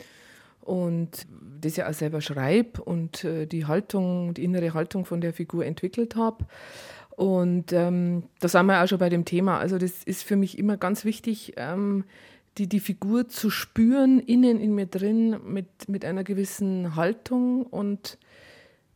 [0.59, 1.25] und
[1.61, 5.65] das ja auch selber schreibe und äh, die Haltung, die innere Haltung von der Figur
[5.65, 6.45] entwickelt habe.
[7.11, 9.59] Und ähm, da sind wir auch schon bei dem Thema.
[9.59, 12.03] Also das ist für mich immer ganz wichtig, ähm,
[12.57, 18.17] die, die Figur zu spüren, innen in mir drin, mit, mit einer gewissen Haltung und,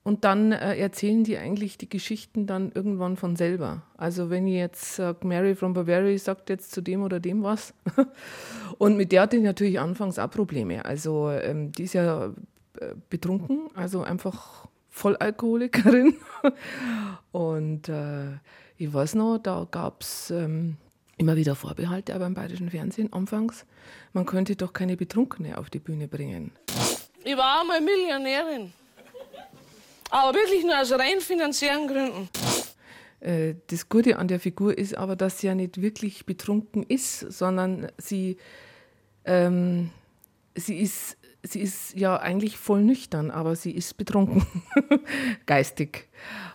[0.03, 3.83] und dann äh, erzählen die eigentlich die Geschichten dann irgendwann von selber.
[3.95, 7.73] Also wenn ich jetzt sage, Mary from Bavaria sagt jetzt zu dem oder dem was.
[8.77, 10.83] und mit der hatte ich natürlich anfangs auch Probleme.
[10.83, 12.33] Also ähm, die ist ja
[12.79, 16.15] äh, betrunken, also einfach Vollalkoholikerin.
[17.31, 18.33] Und äh,
[18.77, 20.77] ich weiß noch, da gab es ähm,
[21.17, 23.65] immer wieder Vorbehalte, aber im bayerischen Fernsehen anfangs,
[24.13, 26.51] man könnte doch keine Betrunkene auf die Bühne bringen.
[27.23, 28.73] Ich war einmal Millionärin.
[30.13, 32.29] Aber wirklich nur aus rein finanziellen Gründen.
[33.19, 37.19] Äh, das Gute an der Figur ist aber, dass sie ja nicht wirklich betrunken ist,
[37.31, 38.37] sondern sie,
[39.25, 39.89] ähm,
[40.53, 44.45] sie ist sie ist ja eigentlich voll nüchtern, aber sie ist betrunken,
[45.47, 46.07] geistig.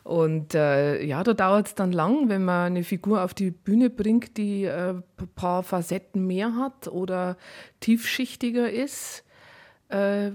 [0.04, 3.90] Und äh, ja, da dauert es dann lang, wenn man eine Figur auf die Bühne
[3.90, 7.36] bringt, die äh, ein paar Facetten mehr hat oder
[7.80, 9.24] tiefschichtiger ist
[9.88, 10.30] äh,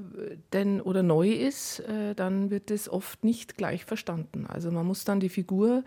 [0.52, 4.46] denn, oder neu ist, äh, dann wird es oft nicht gleich verstanden.
[4.48, 5.84] Also man muss dann die Figur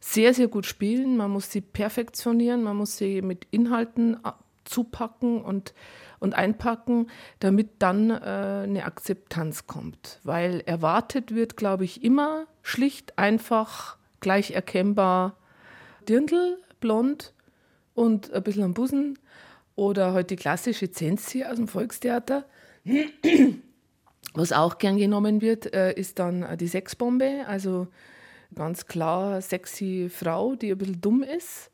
[0.00, 4.16] sehr, sehr gut spielen, man muss sie perfektionieren, man muss sie mit Inhalten
[4.64, 5.74] zupacken und,
[6.18, 7.08] und einpacken,
[7.40, 8.14] damit dann äh,
[8.64, 10.18] eine Akzeptanz kommt.
[10.24, 15.36] Weil erwartet wird, glaube ich, immer schlicht, einfach, gleich erkennbar
[16.08, 17.32] Dirndl, blond
[17.94, 19.18] und ein bisschen am Busen
[19.74, 22.44] oder heute halt die klassische Zensi aus dem Volkstheater.
[24.34, 27.88] Was auch gern genommen wird, äh, ist dann die Sexbombe, also
[28.54, 31.70] ganz klar sexy Frau, die ein bisschen dumm ist.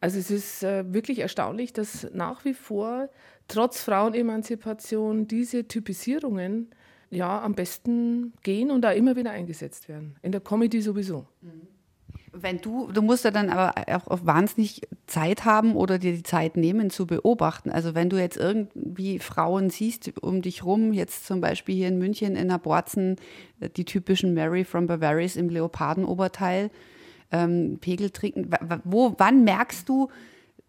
[0.00, 3.08] Also es ist äh, wirklich erstaunlich, dass nach wie vor
[3.48, 6.70] trotz Frauenemanzipation diese Typisierungen
[7.10, 10.16] ja am besten gehen und da immer wieder eingesetzt werden.
[10.22, 11.26] In der Comedy sowieso.
[11.40, 11.77] Mhm.
[12.32, 13.74] Wenn du, du musst ja dann aber
[14.06, 17.70] auch wahnsinnig Zeit haben oder dir die Zeit nehmen zu beobachten.
[17.70, 21.98] Also wenn du jetzt irgendwie Frauen siehst um dich rum, jetzt zum Beispiel hier in
[21.98, 23.16] München in der Borzen,
[23.76, 26.70] die typischen Mary from Bavaria im Leopardenoberteil,
[27.30, 28.50] ähm, Pegel trinken,
[28.84, 30.08] wo, wann merkst du,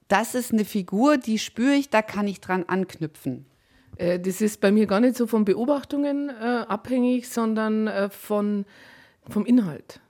[0.07, 3.45] das ist eine Figur, die spüre ich, da kann ich dran anknüpfen?
[3.97, 8.65] Äh, das ist bei mir gar nicht so von Beobachtungen äh, abhängig, sondern äh, von,
[9.29, 10.01] vom Inhalt.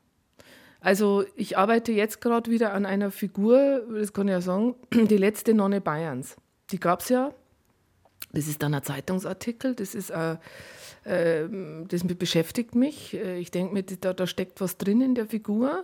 [0.82, 5.18] Also ich arbeite jetzt gerade wieder an einer Figur, das kann ich ja sagen, die
[5.18, 6.36] letzte Nonne Bayerns.
[6.72, 7.34] Die gab es ja.
[8.32, 10.38] Das ist dann ein Zeitungsartikel, das ist ein
[11.88, 13.16] das beschäftigt mich.
[13.16, 15.84] Äh, ich denke mir, da, da, steckt was drin in der Figur.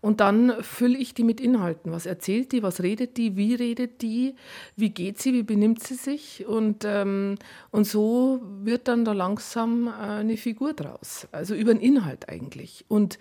[0.00, 1.92] Und dann fülle ich die mit Inhalten.
[1.92, 4.34] Was erzählt die, was redet die, wie redet die,
[4.74, 6.46] wie geht sie, wie benimmt sie sich.
[6.46, 7.36] Und, ähm,
[7.70, 11.28] und so wird dann da langsam äh, eine Figur draus.
[11.32, 12.86] Also über den Inhalt eigentlich.
[12.88, 13.18] Und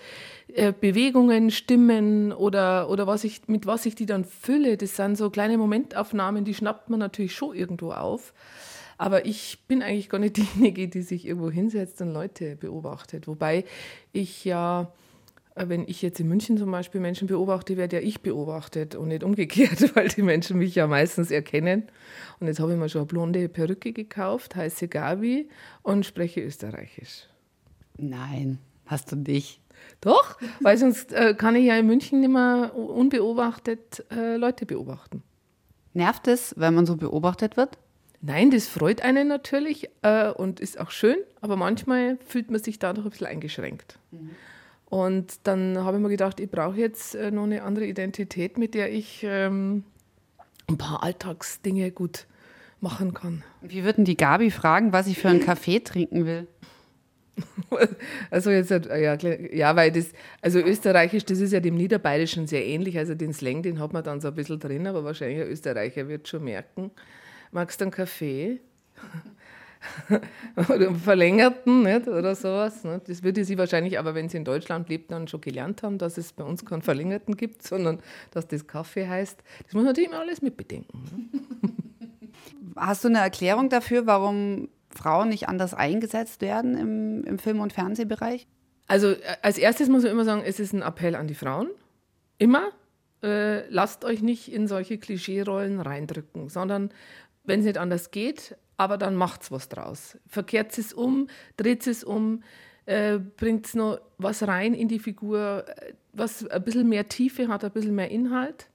[0.53, 5.17] äh, Bewegungen, Stimmen oder, oder was ich, mit was ich die dann fülle, das sind
[5.17, 8.33] so kleine Momentaufnahmen, die schnappt man natürlich schon irgendwo auf.
[9.01, 13.27] Aber ich bin eigentlich gar nicht diejenige, die sich irgendwo hinsetzt und Leute beobachtet.
[13.27, 13.65] Wobei
[14.11, 14.93] ich ja,
[15.55, 19.07] äh, wenn ich jetzt in München zum Beispiel Menschen beobachte, werde ja ich beobachtet und
[19.07, 21.87] nicht umgekehrt, weil die Menschen mich ja meistens erkennen.
[22.39, 25.49] Und jetzt habe ich mir schon eine blonde Perücke gekauft, heiße Gabi
[25.81, 27.27] und spreche Österreichisch.
[27.97, 29.61] Nein, hast du nicht.
[30.01, 35.23] Doch, weil sonst äh, kann ich ja in München nicht mehr unbeobachtet äh, Leute beobachten.
[35.95, 37.79] Nervt es, wenn man so beobachtet wird?
[38.21, 42.77] Nein, das freut einen natürlich äh, und ist auch schön, aber manchmal fühlt man sich
[42.77, 43.97] dadurch ein bisschen eingeschränkt.
[44.11, 44.29] Mhm.
[44.85, 48.73] Und dann habe ich mir gedacht, ich brauche jetzt äh, noch eine andere Identität, mit
[48.73, 49.85] der ich ähm,
[50.67, 52.27] ein paar Alltagsdinge gut
[52.81, 53.43] machen kann.
[53.61, 56.47] Wie würden die Gabi fragen, was ich für einen Kaffee trinken will?
[58.29, 62.97] Also jetzt, ja, ja, weil das, also Österreichisch, das ist ja dem Niederbayerischen sehr ähnlich,
[62.97, 66.07] also den Slang, den hat man dann so ein bisschen drin, aber wahrscheinlich ein Österreicher
[66.07, 66.91] wird schon merken,
[67.51, 68.59] magst du einen Kaffee?
[70.57, 72.07] oder einen verlängerten nicht?
[72.07, 72.83] oder sowas.
[72.83, 73.09] Nicht?
[73.09, 76.17] Das würde sie wahrscheinlich, aber wenn sie in Deutschland lebt, dann schon gelernt haben, dass
[76.17, 77.99] es bei uns keinen verlängerten gibt, sondern
[78.31, 79.41] dass das Kaffee heißt.
[79.63, 81.03] Das muss man natürlich immer alles mitbedenken.
[81.03, 81.71] Ne?
[82.75, 87.73] Hast du eine Erklärung dafür, warum Frauen nicht anders eingesetzt werden im, im Film- und
[87.73, 88.47] Fernsehbereich?
[88.87, 91.69] Also äh, als erstes muss man immer sagen, es ist ein Appell an die Frauen.
[92.37, 92.69] Immer.
[93.23, 96.89] Äh, lasst euch nicht in solche Klischeerollen reindrücken, sondern
[97.43, 100.17] wenn es nicht anders geht, aber dann macht es was draus.
[100.27, 101.27] Verkehrt es um,
[101.57, 102.43] dreht es um,
[102.85, 107.47] äh, bringt es noch was rein in die Figur, äh, was ein bisschen mehr Tiefe
[107.47, 108.69] hat, ein bisschen mehr Inhalt.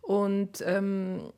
[0.00, 1.32] Und ähm,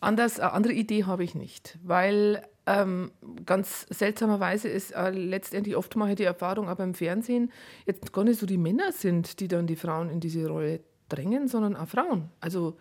[0.00, 3.12] anders, eine andere Idee habe ich nicht, weil ähm,
[3.46, 7.50] ganz seltsamerweise ist äh, letztendlich oft mache ich die Erfahrung, aber im Fernsehen
[7.86, 11.48] jetzt gar nicht so die Männer sind, die dann die Frauen in diese Rolle drängen,
[11.48, 12.28] sondern auch Frauen.
[12.40, 12.76] Also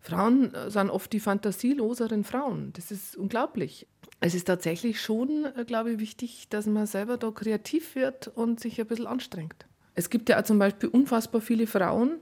[0.00, 2.72] Frauen äh, sind oft die fantasieloseren Frauen.
[2.74, 3.86] Das ist unglaublich.
[4.20, 8.60] Es ist tatsächlich schon, äh, glaube ich, wichtig, dass man selber da kreativ wird und
[8.60, 9.66] sich ein bisschen anstrengt.
[9.94, 12.18] Es gibt ja auch zum Beispiel unfassbar viele Frauen,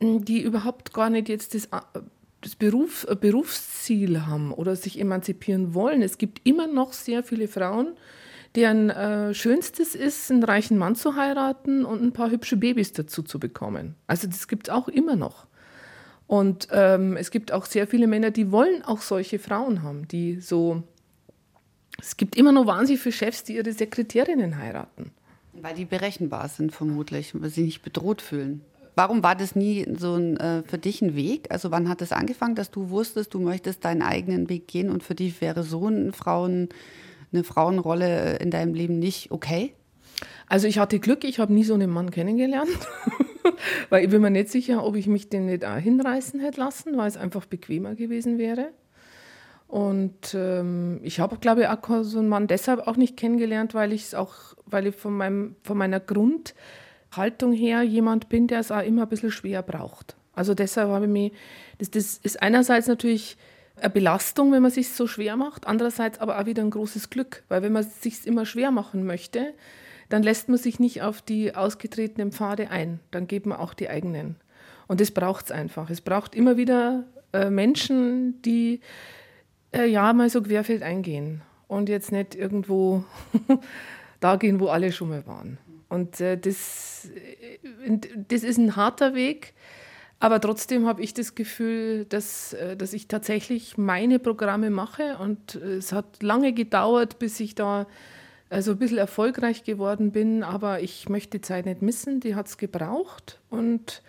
[0.00, 2.00] die überhaupt gar nicht jetzt das, äh,
[2.40, 6.02] das Beruf, Berufsziel haben oder sich emanzipieren wollen.
[6.02, 7.96] Es gibt immer noch sehr viele Frauen,
[8.54, 13.22] deren äh, Schönstes ist, einen reichen Mann zu heiraten und ein paar hübsche Babys dazu
[13.22, 13.94] zu bekommen.
[14.06, 15.46] Also das gibt es auch immer noch.
[16.30, 20.38] Und ähm, es gibt auch sehr viele Männer, die wollen auch solche Frauen haben, die
[20.38, 20.84] so.
[21.98, 25.10] Es gibt immer noch wahnsinnig viele Chefs, die ihre Sekretärinnen heiraten.
[25.54, 28.60] Weil die berechenbar sind, vermutlich, weil sie nicht bedroht fühlen.
[28.94, 31.50] Warum war das nie so ein, äh, für dich ein Weg?
[31.50, 34.88] Also wann hat es das angefangen, dass du wusstest, du möchtest deinen eigenen Weg gehen
[34.88, 36.68] und für dich wäre so ein Frauen
[37.32, 39.74] eine Frauenrolle in deinem Leben nicht okay?
[40.46, 42.70] Also ich hatte Glück, ich habe nie so einen Mann kennengelernt,
[43.90, 46.96] weil ich bin mir nicht sicher, ob ich mich den nicht auch hinreißen hätte lassen,
[46.96, 48.68] weil es einfach bequemer gewesen wäre.
[49.70, 53.92] Und ähm, ich habe, glaube ich, auch so einen Mann deshalb auch nicht kennengelernt, weil
[53.92, 54.34] ich es auch,
[54.66, 59.08] weil ich von, meinem, von meiner Grundhaltung her jemand bin, der es auch immer ein
[59.08, 60.16] bisschen schwer braucht.
[60.34, 61.32] Also deshalb habe ich mich,
[61.78, 63.36] das, das ist einerseits natürlich
[63.76, 67.44] eine Belastung, wenn man sich so schwer macht, andererseits aber auch wieder ein großes Glück,
[67.48, 69.54] weil wenn man sich immer schwer machen möchte,
[70.10, 73.88] dann lässt man sich nicht auf die ausgetretenen Pfade ein, dann geht man auch die
[73.88, 74.36] eigenen.
[74.86, 75.88] Und das braucht es einfach.
[75.88, 78.80] Es braucht immer wieder äh, Menschen, die
[79.72, 83.04] äh, ja mal so querfeld eingehen und jetzt nicht irgendwo
[84.20, 85.58] da gehen, wo alle schon mal waren.
[85.88, 89.54] Und äh, das, äh, das ist ein harter Weg,
[90.18, 95.54] aber trotzdem habe ich das Gefühl, dass, äh, dass ich tatsächlich meine Programme mache und
[95.54, 97.86] äh, es hat lange gedauert, bis ich da
[98.50, 102.48] also ein bisschen erfolgreich geworden bin, aber ich möchte die Zeit nicht missen, die hat
[102.48, 104.02] es gebraucht und,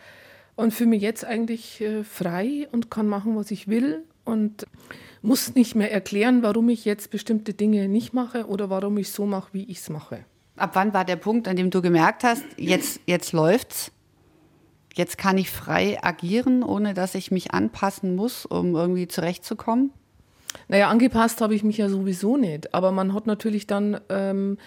[0.56, 4.66] und fühle mich jetzt eigentlich frei und kann machen, was ich will und
[5.22, 9.26] muss nicht mehr erklären, warum ich jetzt bestimmte Dinge nicht mache oder warum ich so
[9.26, 10.26] mache, wie ich es mache.
[10.56, 13.92] Ab wann war der Punkt, an dem du gemerkt hast, jetzt, jetzt läuft's?
[14.94, 19.92] Jetzt kann ich frei agieren, ohne dass ich mich anpassen muss, um irgendwie zurechtzukommen?
[20.68, 22.74] Naja, angepasst habe ich mich ja sowieso nicht.
[22.74, 24.58] Aber man hat natürlich dann, ähm,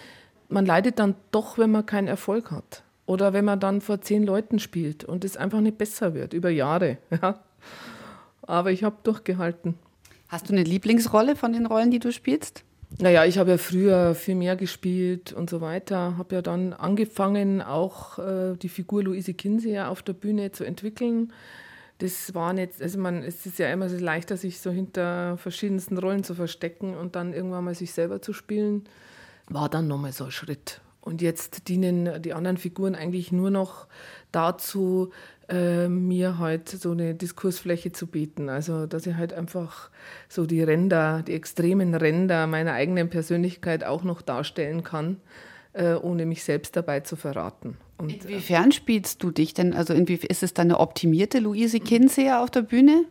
[0.49, 2.83] man leidet dann doch, wenn man keinen Erfolg hat.
[3.05, 6.49] Oder wenn man dann vor zehn Leuten spielt und es einfach nicht besser wird, über
[6.49, 6.97] Jahre.
[7.21, 7.39] Ja.
[8.47, 9.73] Aber ich habe durchgehalten.
[10.27, 12.63] Hast du eine Lieblingsrolle von den Rollen, die du spielst?
[12.99, 16.17] Naja, ich habe ja früher viel mehr gespielt und so weiter.
[16.17, 21.33] Habe ja dann angefangen, auch äh, die Figur Luise Kinseher auf der Bühne zu entwickeln.
[21.99, 25.97] Das war nicht, also man, es ist ja immer so leichter, sich so hinter verschiedensten
[25.97, 28.83] Rollen zu verstecken und dann irgendwann mal sich selber zu spielen.
[29.47, 30.81] War dann nochmal so ein Schritt.
[30.99, 33.87] Und jetzt dienen die anderen Figuren eigentlich nur noch
[34.31, 35.11] dazu,
[35.47, 38.49] äh, mir halt so eine Diskursfläche zu bieten.
[38.49, 39.91] Also, dass ich halt einfach
[40.27, 45.17] so die Ränder, die extremen Ränder meiner eigenen Persönlichkeit auch noch darstellen kann,
[45.73, 47.77] äh, ohne mich selbst dabei zu verraten.
[47.97, 49.73] Und, äh, Inwiefern spielst du dich denn?
[49.73, 53.05] Also, ist es dann eine optimierte Luise Kinseher auf der Bühne?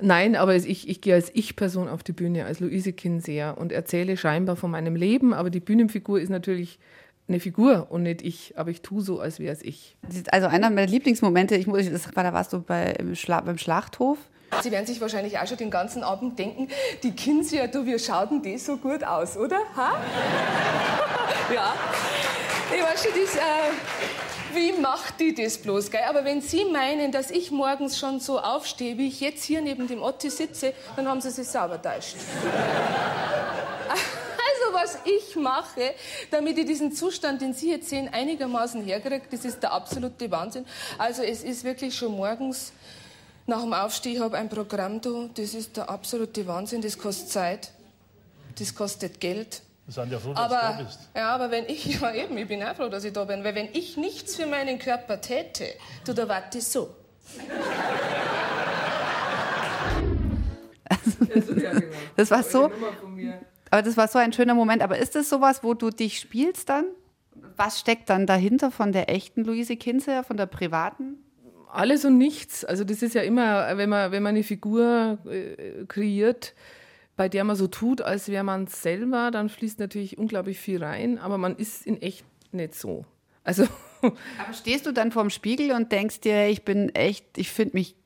[0.00, 4.16] Nein, aber ich, ich gehe als Ich-Person auf die Bühne, als Luise Kinseher und erzähle
[4.16, 6.78] scheinbar von meinem Leben, aber die Bühnenfigur ist natürlich
[7.28, 9.96] eine Figur und nicht ich, aber ich tue so, als wäre es ich.
[10.30, 14.18] Also einer meiner Lieblingsmomente, ich muss, das war, da warst du bei, Schla beim Schlachthof.
[14.62, 16.68] Sie werden sich wahrscheinlich auch schon den ganzen Abend denken,
[17.02, 19.58] die Kinsey, du, wir schauten die so gut aus, oder?
[19.76, 19.92] Ha?
[21.54, 21.74] ja.
[22.74, 26.02] Ich weiß schon, das, äh, wie macht die das bloß, gell?
[26.08, 29.86] Aber wenn Sie meinen, dass ich morgens schon so aufstehe, wie ich jetzt hier neben
[29.86, 32.16] dem Otti sitze, dann haben Sie sich sauber täuscht
[34.72, 35.94] was ich mache,
[36.30, 40.66] damit ich diesen Zustand, den Sie jetzt sehen, einigermaßen herkriege, das ist der absolute Wahnsinn.
[40.98, 42.72] Also es ist wirklich schon morgens
[43.46, 47.28] nach dem Aufstehen, ich habe ein Programm da, das ist der absolute Wahnsinn, das kostet
[47.28, 47.70] Zeit,
[48.58, 49.62] das kostet Geld.
[49.92, 51.00] Sind ja froh, dass aber, du da bist.
[51.14, 53.54] Ja, aber wenn ich, ja eben, ich bin auch froh, dass ich da bin, weil
[53.54, 55.66] wenn ich nichts für meinen Körper täte,
[56.06, 56.94] du, da warte ich so.
[62.16, 62.70] das war so.
[63.70, 64.82] Aber das war so ein schöner Moment.
[64.82, 66.86] Aber ist das sowas, wo du dich spielst dann?
[67.56, 71.18] Was steckt dann dahinter von der echten Luise Kinzer, von der privaten?
[71.70, 72.64] Alles und nichts.
[72.64, 76.54] Also das ist ja immer, wenn man, wenn man eine Figur äh, kreiert,
[77.16, 81.18] bei der man so tut, als wäre man selber, dann fließt natürlich unglaublich viel rein,
[81.18, 83.04] aber man ist in echt nicht so.
[83.44, 83.64] Also
[84.02, 87.96] aber stehst du dann vorm Spiegel und denkst dir, ich bin echt, ich finde mich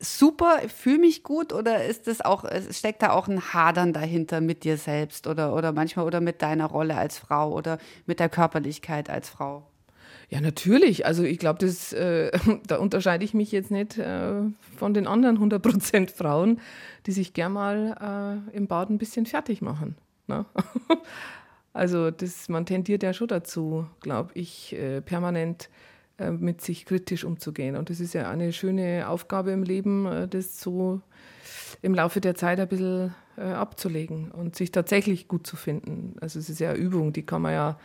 [0.00, 4.64] super, fühle mich gut oder ist das auch, steckt da auch ein Hadern dahinter mit
[4.64, 9.08] dir selbst oder, oder manchmal oder mit deiner Rolle als Frau oder mit der Körperlichkeit
[9.08, 9.66] als Frau?
[10.34, 11.06] Ja, natürlich.
[11.06, 12.30] Also ich glaube, äh,
[12.66, 14.42] da unterscheide ich mich jetzt nicht äh,
[14.76, 16.60] von den anderen 100% Frauen,
[17.06, 19.94] die sich gern mal äh, im Bad ein bisschen fertig machen.
[20.26, 20.44] Ne?
[21.72, 25.70] also das, man tendiert ja schon dazu, glaube ich, äh, permanent
[26.18, 27.76] äh, mit sich kritisch umzugehen.
[27.76, 31.00] Und das ist ja eine schöne Aufgabe im Leben, äh, das so
[31.80, 36.16] im Laufe der Zeit ein bisschen abzulegen und sich tatsächlich gut zu finden.
[36.20, 37.78] Also es ist ja Übung, die kann man ja,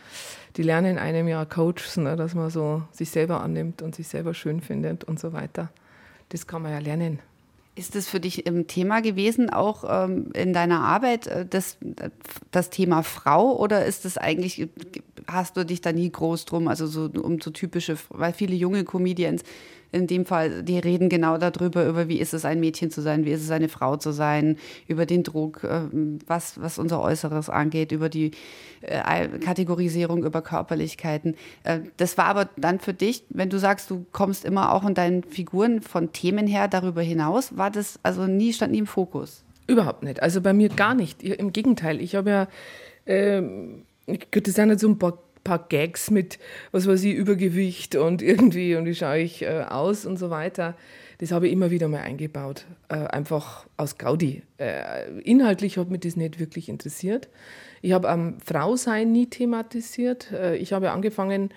[0.58, 4.34] die lernen einem ja Coaches, ne, dass man so sich selber annimmt und sich selber
[4.34, 5.70] schön findet und so weiter.
[6.30, 7.20] Das kann man ja lernen.
[7.76, 11.78] Ist das für dich ein Thema gewesen, auch ähm, in deiner Arbeit, äh, das,
[12.52, 13.58] das Thema Frau?
[13.58, 14.68] Oder ist das eigentlich,
[15.28, 18.84] hast du dich da nie groß drum, also so um so typische, weil viele junge
[18.84, 19.44] Comedians
[19.92, 23.26] in dem Fall, die reden genau darüber, über wie ist es, ein Mädchen zu sein,
[23.26, 27.50] wie ist es, eine Frau zu sein, über den Druck, ähm, was, was unser Äußeres
[27.50, 28.32] angeht, über die
[28.82, 31.36] äh, Kategorisierung, über Körperlichkeiten.
[31.64, 34.94] Äh, das war aber dann für dich, wenn du sagst, du kommst immer auch in
[34.94, 39.44] deinen Figuren von Themen her darüber hinaus, war das also nie, stand nie im Fokus?
[39.68, 40.22] Überhaupt nicht.
[40.24, 41.22] Also bei mir gar nicht.
[41.22, 42.02] Im Gegenteil.
[42.02, 42.48] Ich habe ja,
[43.06, 46.40] ähm, das sind halt so ein paar paar Gags mit,
[46.72, 50.76] was weiß ich, Übergewicht und irgendwie und wie schaue ich äh, aus und so weiter.
[51.20, 54.42] Das habe ich immer wieder mal eingebaut, äh, einfach aus Gaudi.
[54.58, 57.28] Äh, inhaltlich hat mich das nicht wirklich interessiert.
[57.82, 60.32] Ich habe am Frausein nie thematisiert.
[60.32, 61.50] Äh, ich habe angefangen,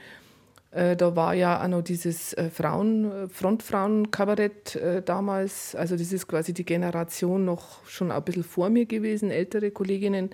[0.72, 5.76] äh, da war ja auch noch dieses äh, Frauen, Frontfrauen-Kabarett damals.
[5.76, 10.30] Also das ist quasi die Generation noch schon ein bisschen vor mir gewesen, ältere Kolleginnen,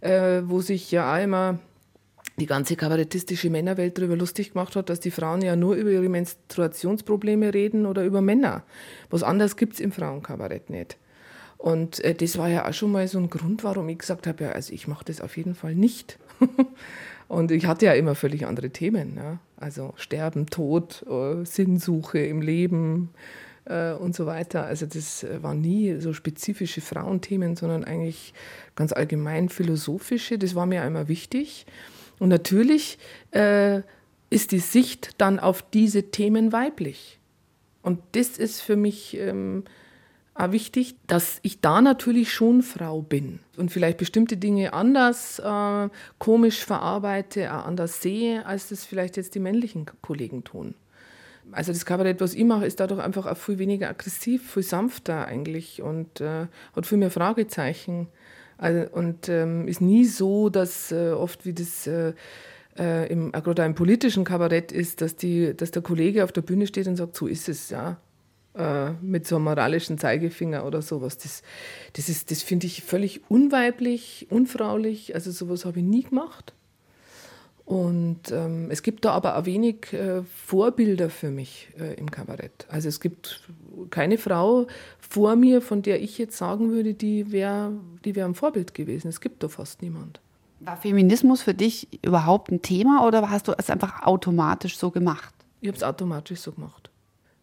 [0.00, 1.58] wo sich ja auch immer
[2.38, 6.08] die ganze kabarettistische Männerwelt darüber lustig gemacht hat, dass die Frauen ja nur über ihre
[6.08, 8.62] Menstruationsprobleme reden oder über Männer.
[9.10, 10.96] Was anderes gibt es im Frauenkabarett nicht.
[11.58, 14.44] Und äh, das war ja auch schon mal so ein Grund, warum ich gesagt habe,
[14.44, 16.18] ja, also ich mache das auf jeden Fall nicht.
[17.28, 19.16] und ich hatte ja immer völlig andere Themen.
[19.16, 19.38] Ja?
[19.58, 23.10] Also Sterben, Tod, äh, Sinnsuche im Leben
[23.66, 24.64] äh, und so weiter.
[24.64, 28.32] Also das äh, waren nie so spezifische Frauenthemen, sondern eigentlich
[28.74, 30.38] ganz allgemein philosophische.
[30.38, 31.66] Das war mir einmal wichtig.
[32.20, 32.98] Und natürlich
[33.32, 33.80] äh,
[34.30, 37.18] ist die Sicht dann auf diese Themen weiblich.
[37.82, 39.64] Und das ist für mich ähm,
[40.34, 45.88] auch wichtig, dass ich da natürlich schon Frau bin und vielleicht bestimmte Dinge anders äh,
[46.18, 50.74] komisch verarbeite, auch anders sehe, als das vielleicht jetzt die männlichen Kollegen tun.
[51.52, 55.26] Also das Kabarett, was ich mache, ist dadurch einfach auch viel weniger aggressiv, viel sanfter
[55.26, 56.46] eigentlich und äh,
[56.76, 58.08] hat viel mehr Fragezeichen.
[58.60, 62.12] Also, und ähm, ist nie so, dass äh, oft wie das äh,
[62.78, 66.66] äh im, gerade im politischen Kabarett ist, dass, die, dass der Kollege auf der Bühne
[66.66, 67.96] steht und sagt, so ist es, ja.
[68.54, 71.16] Äh, mit so einem moralischen Zeigefinger oder sowas.
[71.16, 71.42] Das,
[71.94, 75.14] das, das finde ich völlig unweiblich, unfraulich.
[75.14, 76.52] Also sowas habe ich nie gemacht.
[77.70, 82.66] Und ähm, es gibt da aber auch wenig äh, Vorbilder für mich äh, im Kabarett.
[82.68, 83.48] Also es gibt
[83.90, 84.66] keine Frau
[84.98, 87.70] vor mir, von der ich jetzt sagen würde, die wäre
[88.04, 89.06] die wär ein Vorbild gewesen.
[89.06, 90.20] Es gibt da fast niemand.
[90.58, 95.32] War Feminismus für dich überhaupt ein Thema oder hast du es einfach automatisch so gemacht?
[95.60, 96.90] Ich habe es automatisch so gemacht.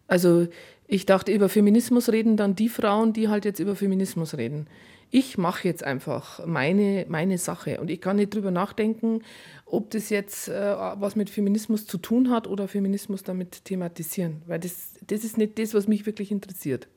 [0.08, 0.46] Also
[0.86, 4.66] ich dachte, über Feminismus reden dann die Frauen, die halt jetzt über Feminismus reden
[5.10, 9.22] ich mache jetzt einfach meine, meine Sache und ich kann nicht drüber nachdenken,
[9.64, 14.58] ob das jetzt äh, was mit Feminismus zu tun hat oder Feminismus damit thematisieren, weil
[14.58, 16.88] das, das ist nicht das, was mich wirklich interessiert.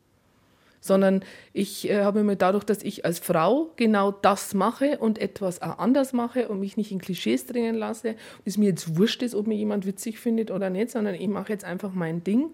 [0.83, 5.61] Sondern ich äh, habe mir dadurch, dass ich als Frau genau das mache und etwas
[5.61, 9.35] auch anders mache und mich nicht in Klischees drängen lasse, ist mir jetzt wurscht ist,
[9.35, 12.49] ob mir jemand witzig findet oder nicht, sondern ich mache jetzt einfach mein Ding.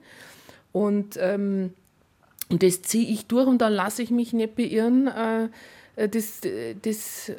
[0.74, 1.74] Und ähm,
[2.50, 5.08] und das ziehe ich durch und da lasse ich mich nicht beirren.
[5.08, 5.50] Äh,
[5.96, 6.42] äh, das,
[6.82, 7.36] das, äh,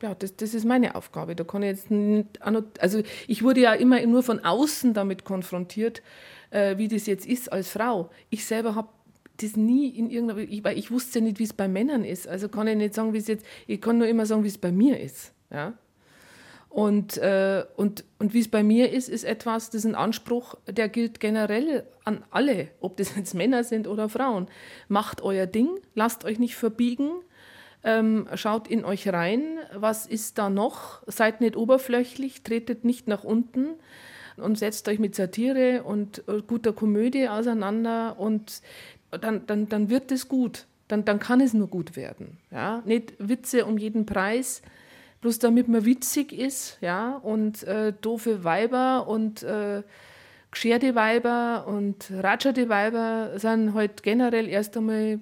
[0.00, 1.36] ja, das, das ist meine Aufgabe.
[1.36, 2.40] Da kann ich jetzt nicht,
[2.80, 6.02] also ich wurde ja immer nur von außen damit konfrontiert,
[6.76, 8.10] wie das jetzt ist als Frau.
[8.28, 8.88] Ich selber habe
[9.38, 12.28] das nie in irgendeiner, ich, weil ich wusste ja nicht, wie es bei Männern ist.
[12.28, 14.58] Also kann ich nicht sagen, wie es jetzt, ich kann nur immer sagen, wie es
[14.58, 15.32] bei mir ist.
[15.50, 15.72] Ja?
[16.72, 20.54] Und, äh, und, und wie es bei mir ist, ist etwas, das ist ein Anspruch,
[20.66, 24.48] der gilt generell an alle, ob das jetzt Männer sind oder Frauen.
[24.88, 27.10] Macht euer Ding, lasst euch nicht verbiegen,
[27.84, 33.22] ähm, schaut in euch rein, was ist da noch, seid nicht oberflächlich, tretet nicht nach
[33.22, 33.74] unten
[34.38, 38.62] und setzt euch mit Satire und äh, guter Komödie auseinander und
[39.10, 42.38] dann, dann, dann wird es gut, dann, dann kann es nur gut werden.
[42.50, 42.82] Ja?
[42.86, 44.62] Nicht Witze um jeden Preis,
[45.22, 49.82] bloß damit man witzig ist, ja, und äh, doofe Weiber und äh,
[50.50, 55.20] gescherte Weiber und ratscherte Weiber sind halt generell erst einmal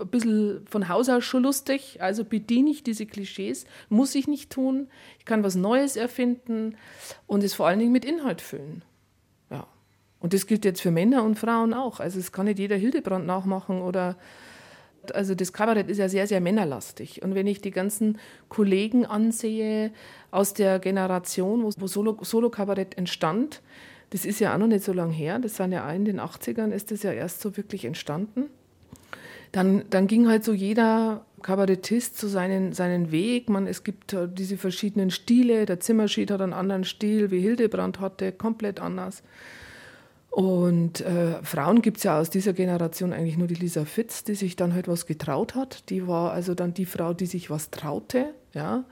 [0.00, 4.50] ein bisschen von Haus aus schon lustig, also bediene ich diese Klischees, muss ich nicht
[4.50, 4.88] tun,
[5.18, 6.76] ich kann was Neues erfinden
[7.26, 8.82] und es vor allen Dingen mit Inhalt füllen.
[9.50, 9.66] Ja.
[10.20, 11.98] Und das gilt jetzt für Männer und Frauen auch.
[11.98, 14.16] Also es kann nicht jeder Hildebrand nachmachen oder
[15.14, 17.22] also das Kabarett ist ja sehr, sehr männerlastig.
[17.22, 19.92] Und wenn ich die ganzen Kollegen ansehe
[20.30, 23.62] aus der Generation, wo, Solo-Kabarett Solo entstand,
[24.10, 26.70] das ist ja auch noch nicht so lange her, das waren ja in den 80ern,
[26.70, 28.44] ist das ja erst so wirklich entstanden.
[29.52, 33.48] Dann, dann ging halt so jeder Kabarettist so seinen, seinen Weg.
[33.48, 35.64] Man, es gibt diese verschiedenen Stile.
[35.64, 39.22] Der Zimmerschied hat einen anderen Stil, wie Hildebrand hatte, komplett anders.
[40.30, 44.34] Und äh, Frauen gibt es ja aus dieser Generation eigentlich nur die Lisa Fitz, die
[44.34, 45.88] sich dann halt was getraut hat.
[45.90, 48.34] Die war also dann die Frau, die sich was traute.
[48.52, 48.84] Ja?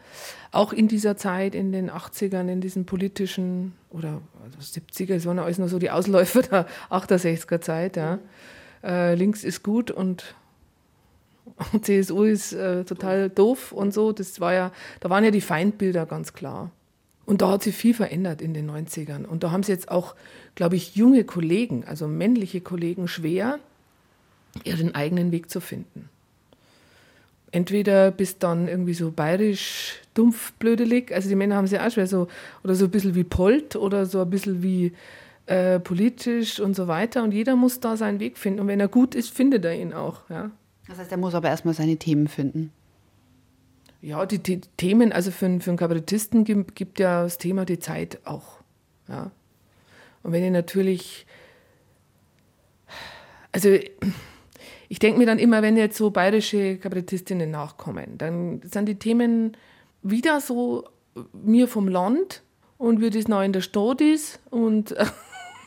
[0.51, 5.39] Auch in dieser Zeit, in den 80ern, in diesen politischen oder also 70er, es waren
[5.39, 7.97] alles nur so die Ausläufer der 68er Zeit.
[7.97, 8.19] Ja?
[8.83, 10.35] Äh, links ist gut und
[11.83, 14.13] CSU ist äh, total doof und so.
[14.13, 16.71] Das war ja, da waren ja die Feindbilder ganz klar.
[17.25, 19.25] Und da hat sich viel verändert in den 90ern.
[19.25, 20.15] Und da haben sie jetzt auch,
[20.57, 23.61] glaube ich, junge Kollegen, also männliche Kollegen, schwer,
[24.65, 26.09] ihren eigenen Weg zu finden.
[27.53, 32.09] Entweder bist dann irgendwie so bayerisch, dumpf, blödelig, also die Männer haben sie auch schwer,
[32.09, 32.27] so,
[32.65, 34.93] oder so ein bisschen wie Polt oder so ein bisschen wie
[35.47, 37.23] äh, politisch und so weiter.
[37.23, 38.61] Und jeder muss da seinen Weg finden.
[38.61, 40.29] Und wenn er gut ist, findet er ihn auch.
[40.29, 40.51] Ja.
[40.89, 42.73] Das heißt, er muss aber erstmal seine Themen finden.
[44.03, 47.79] Ja, die, die Themen, also für, für einen Kabarettisten gibt, gibt ja das Thema die
[47.79, 48.61] Zeit auch.
[49.09, 49.31] Ja.
[50.27, 51.25] Und wenn ich natürlich,
[53.53, 53.79] also
[54.89, 59.57] ich denke mir dann immer, wenn jetzt so bayerische Kabarettistinnen nachkommen, dann sind die Themen
[60.03, 60.83] wieder so
[61.33, 62.43] mir vom Land
[62.77, 64.97] und wie das noch in der Stadt ist und,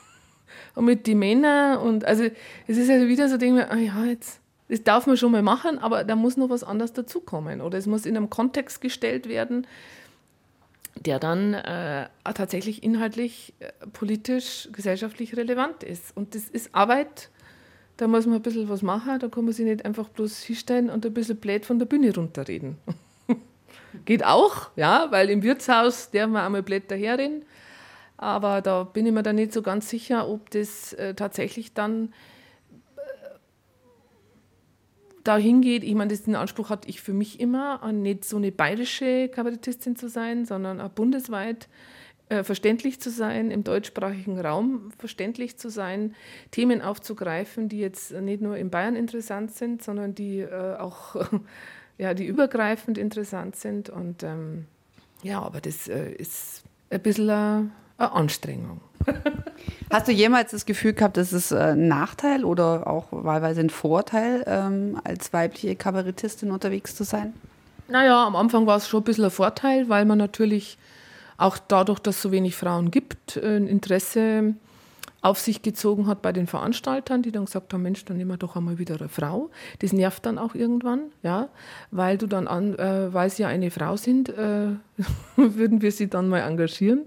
[0.75, 2.25] und mit den Männern und also
[2.67, 5.41] es ist also wieder so, denke ich mir, ja, jetzt das darf man schon mal
[5.41, 7.61] machen, aber da muss noch was anderes dazukommen.
[7.61, 9.65] Oder es muss in einem Kontext gestellt werden,
[11.05, 16.15] der dann äh, tatsächlich inhaltlich, äh, politisch, gesellschaftlich relevant ist.
[16.15, 17.29] Und das ist Arbeit,
[17.97, 20.89] da muss man ein bisschen was machen, da kann man sich nicht einfach bloß hinstellen
[20.89, 22.77] und ein bisschen blöd von der Bühne runterreden.
[24.05, 27.43] Geht auch, ja, weil im Wirtshaus darf man einmal blöd daherreden.
[28.17, 32.13] Aber da bin ich mir dann nicht so ganz sicher, ob das äh, tatsächlich dann
[35.23, 39.29] dahin geht, ich meine, den Anspruch hatte ich für mich immer, nicht so eine bayerische
[39.29, 41.67] Kabarettistin zu sein, sondern auch bundesweit
[42.29, 46.15] äh, verständlich zu sein, im deutschsprachigen Raum verständlich zu sein,
[46.51, 51.15] Themen aufzugreifen, die jetzt nicht nur in Bayern interessant sind, sondern die äh, auch
[51.97, 53.89] ja, die übergreifend interessant sind.
[53.89, 54.67] Und ähm,
[55.23, 58.81] ja, aber das äh, ist ein bisschen eine, eine Anstrengung.
[59.89, 63.69] Hast du jemals das Gefühl gehabt, dass es äh, ein Nachteil oder auch wahlweise ein
[63.69, 67.33] Vorteil, ähm, als weibliche Kabarettistin unterwegs zu sein?
[67.87, 70.77] Naja, am Anfang war es schon ein bisschen ein Vorteil, weil man natürlich
[71.37, 74.53] auch dadurch, dass es so wenig Frauen gibt, äh, ein Interesse
[75.21, 78.37] auf sich gezogen hat bei den Veranstaltern, die dann gesagt haben, Mensch, dann nehmen wir
[78.37, 79.49] doch einmal wieder eine Frau.
[79.79, 81.49] Das nervt dann auch irgendwann, ja,
[81.91, 84.69] weil du dann an, äh, weil sie ja eine Frau sind, äh,
[85.35, 87.01] würden wir sie dann mal engagieren.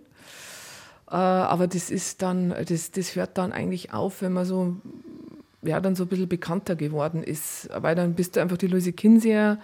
[1.13, 4.77] Äh, aber das ist dann, das, das hört dann eigentlich auf, wenn man so,
[5.61, 7.69] ja, dann so ein bisschen bekannter geworden ist.
[7.77, 9.59] Weil dann bist du einfach die Luise Kinseer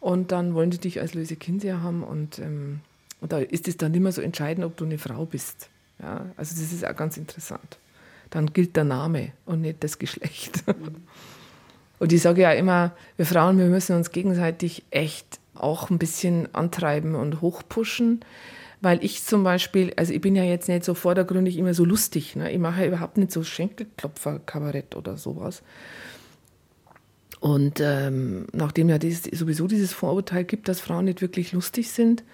[0.00, 2.80] und dann wollen die dich als Luise Kinseer haben und, ähm,
[3.20, 5.68] und da ist es dann immer so entscheidend, ob du eine Frau bist.
[6.00, 7.78] Ja, also das ist auch ganz interessant.
[8.30, 10.64] Dann gilt der Name und nicht das Geschlecht.
[11.98, 16.54] Und ich sage ja immer, wir Frauen, wir müssen uns gegenseitig echt auch ein bisschen
[16.54, 18.20] antreiben und hochpushen
[18.80, 22.36] weil ich zum Beispiel, also ich bin ja jetzt nicht so vordergründig immer so lustig,
[22.36, 22.52] ne?
[22.52, 25.62] ich mache ja überhaupt nicht so Schenkelklopfer-Kabarett oder sowas.
[27.40, 32.24] Und ähm, nachdem ja dieses, sowieso dieses Vorurteil gibt, dass Frauen nicht wirklich lustig sind,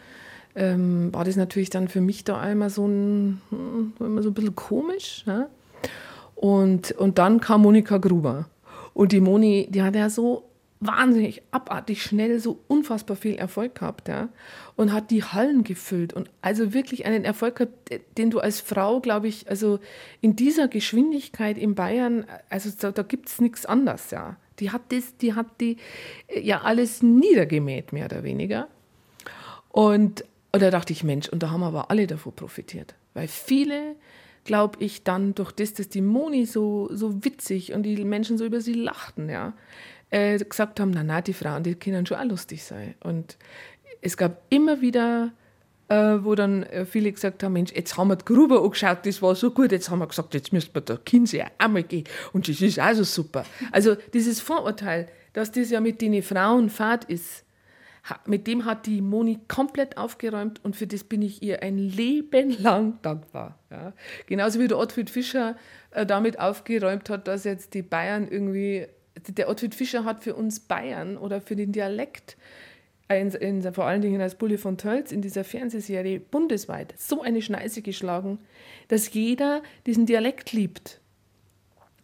[0.55, 4.35] ähm, war das natürlich dann für mich da einmal so ein, hm, immer so ein
[4.35, 5.25] bisschen komisch.
[5.27, 5.49] Ne?
[6.35, 8.47] Und, und dann kam Monika Gruber.
[8.95, 10.45] Und die Moni, die hat ja so
[10.87, 14.29] wahnsinnig abartig schnell so unfassbar viel Erfolg gehabt, ja,
[14.77, 19.01] und hat die Hallen gefüllt und also wirklich einen Erfolg gehabt, den du als Frau,
[19.01, 19.79] glaube ich, also
[20.21, 24.37] in dieser Geschwindigkeit in Bayern, also da, da gibt es nichts anderes, ja.
[24.59, 25.77] Die hat das, die hat die
[26.43, 28.69] ja alles niedergemäht, mehr oder weniger.
[29.71, 33.97] Und, und da dachte ich, Mensch, und da haben aber alle davon profitiert, weil viele
[34.45, 38.45] glaube ich, dann durch das, dass die Moni so, so witzig und die Menschen so
[38.45, 39.53] über sie lachten, ja,
[40.13, 42.95] äh, gesagt haben, na, na, die Frauen, die können schon auch lustig sein.
[43.01, 43.39] Und
[44.03, 45.33] es gab immer wieder,
[45.89, 49.23] äh, wo dann äh, viele gesagt haben, Mensch, jetzt haben wir die Grube angeschaut, das
[49.23, 52.05] war so gut, jetzt haben wir gesagt, jetzt müssen wir der Kinsey auch mal gehen
[52.33, 53.45] und das ist auch so super.
[53.73, 57.45] Also dieses Vorurteil, dass das ja mit den Frauen Fahrt ist,
[58.27, 62.61] mit dem hat die Moni komplett aufgeräumt und für das bin ich ihr ein Leben
[62.63, 63.59] lang dankbar.
[63.71, 63.93] Ja.
[64.27, 65.57] Genauso wie der Ottfried Fischer
[65.93, 68.89] äh, damit aufgeräumt hat, dass jetzt die Bayern irgendwie
[69.29, 72.37] der Ottfried Fischer hat für uns Bayern oder für den Dialekt,
[73.09, 77.43] in, in, vor allen Dingen als Bulli von Tölz in dieser Fernsehserie bundesweit so eine
[77.43, 78.39] Schneise geschlagen,
[78.89, 81.01] dass jeder diesen Dialekt liebt.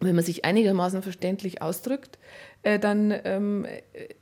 [0.01, 2.19] Wenn man sich einigermaßen verständlich ausdrückt,
[2.63, 3.67] äh, dann, ähm,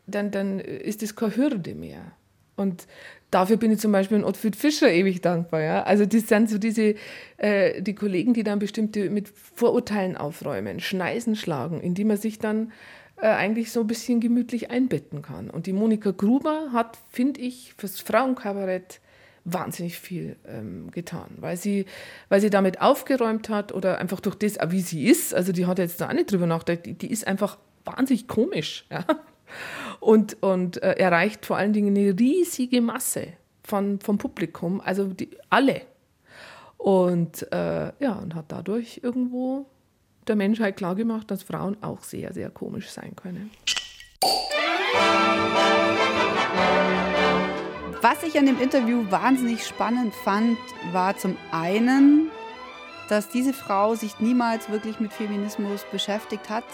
[0.07, 2.12] dann, dann ist es keine Hürde mehr.
[2.57, 2.87] Und
[3.31, 5.61] dafür bin ich zum Beispiel in Ottfried Fischer ewig dankbar.
[5.61, 5.83] Ja?
[5.83, 6.95] Also das sind so diese,
[7.37, 12.39] äh, die Kollegen, die dann bestimmte mit Vorurteilen aufräumen, Schneisen schlagen, in die man sich
[12.39, 12.72] dann
[13.16, 15.51] äh, eigentlich so ein bisschen gemütlich einbetten kann.
[15.51, 19.01] Und die Monika Gruber hat, finde ich, fürs Frauenkabarett
[19.47, 21.87] wahnsinnig viel ähm, getan, weil sie,
[22.29, 25.79] weil sie damit aufgeräumt hat oder einfach durch das, wie sie ist, also die hat
[25.79, 29.05] jetzt da auch nicht drüber nachgedacht, die, die ist einfach wahnsinnig komisch ja?
[30.01, 33.28] Und, und äh, erreicht vor allen Dingen eine riesige Masse
[33.62, 35.82] von, vom Publikum, also die, alle.
[36.76, 39.66] Und äh, ja, und hat dadurch irgendwo
[40.26, 43.51] der Menschheit klargemacht, dass Frauen auch sehr, sehr komisch sein können.
[48.03, 50.59] Was ich an dem Interview wahnsinnig spannend fand,
[50.92, 52.30] war zum einen,
[53.09, 56.64] dass diese Frau sich niemals wirklich mit Feminismus beschäftigt hat.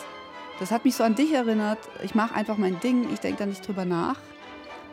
[0.63, 1.81] Das hat mich so an dich erinnert.
[2.05, 4.15] Ich mache einfach mein Ding, ich denke da nicht drüber nach.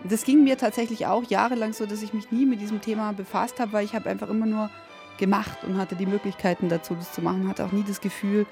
[0.03, 3.59] Das ging mir tatsächlich auch jahrelang so, dass ich mich nie mit diesem Thema befasst
[3.59, 4.71] habe, weil ich habe einfach immer nur
[5.19, 7.47] gemacht und hatte die Möglichkeiten dazu, das zu machen.
[7.47, 8.47] Hatte auch nie das Gefühl,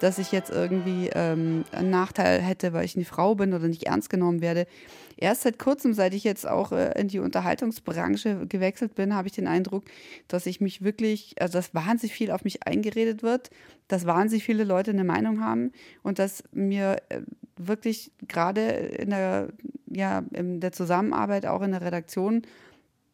[0.00, 3.84] dass ich jetzt irgendwie ähm, einen Nachteil hätte, weil ich eine Frau bin oder nicht
[3.84, 4.66] ernst genommen werde.
[5.16, 9.34] Erst seit kurzem, seit ich jetzt auch äh, in die Unterhaltungsbranche gewechselt bin, habe ich
[9.34, 9.84] den Eindruck,
[10.28, 13.50] dass ich mich wirklich, also dass wahnsinnig viel auf mich eingeredet wird,
[13.88, 17.22] dass wahnsinnig viele Leute eine Meinung haben und dass mir äh,
[17.56, 19.48] wirklich gerade in der,
[19.90, 22.42] ja, in der Zusammenarbeit, auch in der Redaktion,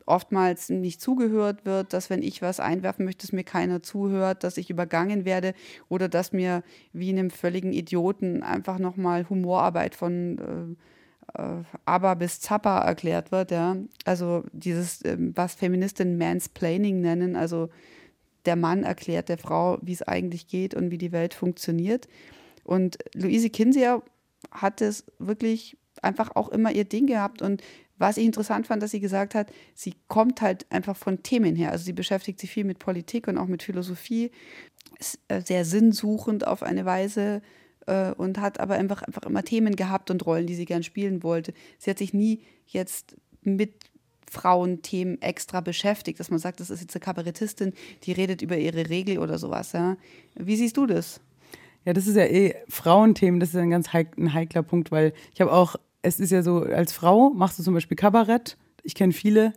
[0.07, 4.57] oftmals nicht zugehört wird, dass wenn ich was einwerfen möchte, dass mir keiner zuhört, dass
[4.57, 5.55] ich übergangen werde
[5.88, 10.82] oder dass mir wie einem völligen Idioten einfach nochmal Humorarbeit von äh,
[11.84, 13.50] Aber bis Zappa erklärt wird.
[13.50, 13.76] Ja?
[14.04, 17.70] Also dieses, äh, was Feministinnen Mansplaining nennen, also
[18.44, 22.08] der Mann erklärt der Frau, wie es eigentlich geht und wie die Welt funktioniert.
[22.64, 24.02] Und Luise Kinseer
[24.50, 27.62] hat es wirklich einfach auch immer ihr Ding gehabt und
[27.98, 31.70] was ich interessant fand, dass sie gesagt hat, sie kommt halt einfach von Themen her.
[31.70, 34.32] Also sie beschäftigt sich viel mit Politik und auch mit Philosophie,
[34.98, 37.42] ist äh, sehr sinnsuchend auf eine Weise
[37.86, 41.22] äh, und hat aber einfach, einfach immer Themen gehabt und Rollen, die sie gern spielen
[41.22, 41.52] wollte.
[41.78, 43.72] Sie hat sich nie jetzt mit
[44.30, 47.74] Frauenthemen extra beschäftigt, dass man sagt, das ist jetzt eine Kabarettistin,
[48.04, 49.72] die redet über ihre Regel oder sowas.
[49.72, 49.96] Ja.
[50.34, 51.20] Wie siehst du das?
[51.84, 55.12] Ja, das ist ja eh Frauenthemen, das ist ein ganz heik ein heikler Punkt, weil
[55.34, 58.94] ich habe auch es ist ja so, als Frau machst du zum Beispiel Kabarett, ich
[58.94, 59.52] kenne viele,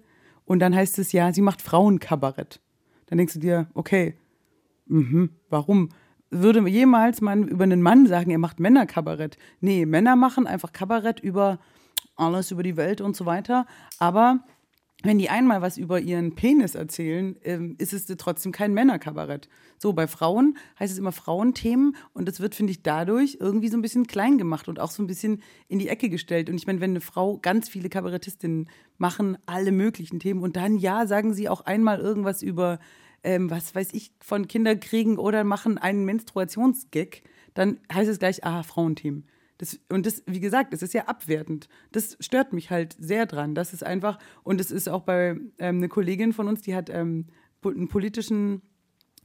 [0.46, 2.62] und dann heißt es ja, sie macht Frauenkabarett.
[3.08, 4.16] Dann denkst du dir, okay,
[4.86, 5.90] mh, warum?
[6.42, 9.38] Würde jemals man über einen Mann sagen, er macht Männerkabarett?
[9.62, 11.60] Nee, Männer machen einfach Kabarett über
[12.18, 13.66] alles, über die Welt und so weiter.
[14.00, 14.44] Aber
[15.02, 19.48] wenn die einmal was über ihren Penis erzählen, ähm, ist es trotzdem kein Männerkabarett.
[19.78, 23.78] So, bei Frauen heißt es immer Frauenthemen und das wird, finde ich, dadurch irgendwie so
[23.78, 26.50] ein bisschen klein gemacht und auch so ein bisschen in die Ecke gestellt.
[26.50, 30.78] Und ich meine, wenn eine Frau, ganz viele Kabarettistinnen machen alle möglichen Themen und dann,
[30.78, 32.80] ja, sagen sie auch einmal irgendwas über,
[33.26, 37.24] ähm, was weiß ich, von Kinderkriegen oder machen einen Menstruationsgag,
[37.56, 39.26] dann heißt es gleich, ah, Frauenthemen.
[39.58, 41.68] Das, und das, wie gesagt, es ist ja abwertend.
[41.92, 43.56] Das stört mich halt sehr dran.
[43.56, 46.90] Das ist einfach, und es ist auch bei ähm, eine Kollegin von uns, die hat
[46.90, 47.28] ähm,
[47.64, 48.62] einen politischen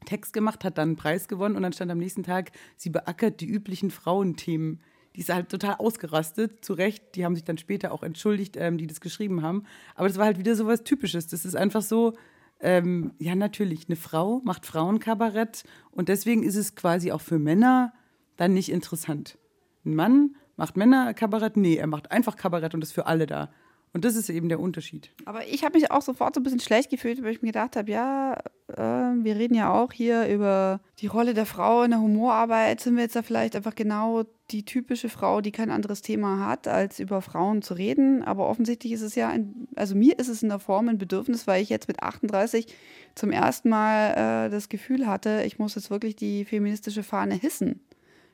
[0.06, 3.40] Text gemacht, hat dann einen Preis gewonnen und dann stand am nächsten Tag, sie beackert
[3.40, 4.80] die üblichen Frauenthemen.
[5.14, 7.16] Die ist halt total ausgerastet, zu Recht.
[7.16, 9.64] Die haben sich dann später auch entschuldigt, ähm, die das geschrieben haben.
[9.94, 11.26] Aber das war halt wieder so was Typisches.
[11.26, 12.14] Das ist einfach so,
[12.60, 17.92] ähm, ja, natürlich, eine Frau macht Frauenkabarett und deswegen ist es quasi auch für Männer
[18.36, 19.38] dann nicht interessant.
[19.84, 21.56] Ein Mann macht Männerkabarett?
[21.56, 23.50] Nee, er macht einfach Kabarett und ist für alle da.
[23.92, 25.10] Und das ist eben der Unterschied.
[25.24, 27.74] Aber ich habe mich auch sofort so ein bisschen schlecht gefühlt, weil ich mir gedacht
[27.74, 28.34] habe, ja,
[28.68, 32.80] äh, wir reden ja auch hier über die Rolle der Frau in der Humorarbeit.
[32.80, 34.22] Sind wir jetzt da vielleicht einfach genau
[34.52, 38.22] die typische Frau, die kein anderes Thema hat, als über Frauen zu reden?
[38.22, 41.48] Aber offensichtlich ist es ja, ein, also mir ist es in der Form ein Bedürfnis,
[41.48, 42.72] weil ich jetzt mit 38
[43.16, 47.80] zum ersten Mal äh, das Gefühl hatte, ich muss jetzt wirklich die feministische Fahne hissen.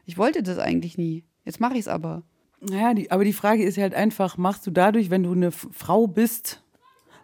[0.05, 1.25] Ich wollte das eigentlich nie.
[1.47, 2.25] Jetzt mache ich es aber.
[2.69, 6.07] Naja, die, aber die Frage ist halt einfach, machst du dadurch, wenn du eine Frau
[6.09, 6.63] bist,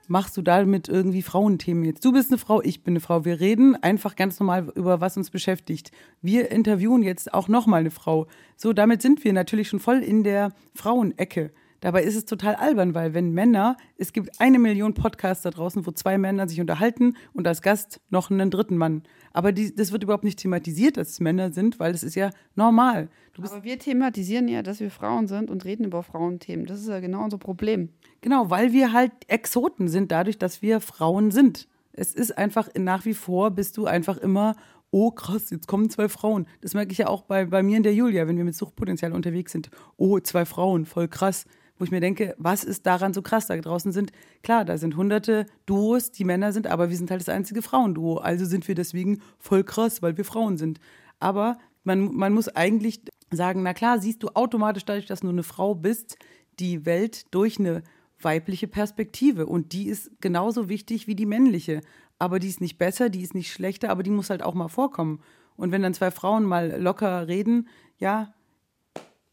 [0.06, 2.04] machst du damit irgendwie Frauenthemen jetzt?
[2.04, 3.24] Du bist eine Frau, ich bin eine Frau.
[3.24, 5.90] Wir reden einfach ganz normal über was uns beschäftigt.
[6.20, 8.28] Wir interviewen jetzt auch nochmal eine Frau.
[8.56, 11.50] So, damit sind wir natürlich schon voll in der Frauenecke.
[11.82, 15.84] Dabei ist es total albern, weil wenn Männer, es gibt eine Million Podcasts da draußen,
[15.84, 19.02] wo zwei Männer sich unterhalten und als Gast noch einen dritten Mann.
[19.32, 22.30] Aber die, das wird überhaupt nicht thematisiert, dass es Männer sind, weil das ist ja
[22.54, 23.08] normal.
[23.36, 26.66] Aber wir thematisieren ja, dass wir Frauen sind und reden über Frauenthemen.
[26.66, 27.88] Das ist ja genau unser Problem.
[28.20, 31.66] Genau, weil wir halt Exoten sind, dadurch, dass wir Frauen sind.
[31.92, 34.54] Es ist einfach nach wie vor, bist du einfach immer
[34.92, 36.46] oh krass, jetzt kommen zwei Frauen.
[36.60, 39.12] Das merke ich ja auch bei, bei mir und der Julia, wenn wir mit Suchtpotenzial
[39.12, 39.70] unterwegs sind.
[39.96, 41.46] Oh, zwei Frauen, voll krass
[41.82, 43.48] wo ich mir denke, was ist daran so krass?
[43.48, 44.12] Da draußen sind,
[44.44, 48.18] klar, da sind hunderte Duos, die Männer sind, aber wir sind halt das einzige Frauenduo.
[48.18, 50.78] Also sind wir deswegen voll krass, weil wir Frauen sind.
[51.18, 53.02] Aber man, man muss eigentlich
[53.32, 56.18] sagen, na klar, siehst du automatisch dadurch, dass du eine Frau bist,
[56.60, 57.82] die Welt durch eine
[58.20, 59.46] weibliche Perspektive.
[59.46, 61.80] Und die ist genauso wichtig wie die männliche.
[62.20, 64.68] Aber die ist nicht besser, die ist nicht schlechter, aber die muss halt auch mal
[64.68, 65.20] vorkommen.
[65.56, 67.66] Und wenn dann zwei Frauen mal locker reden,
[67.98, 68.32] ja,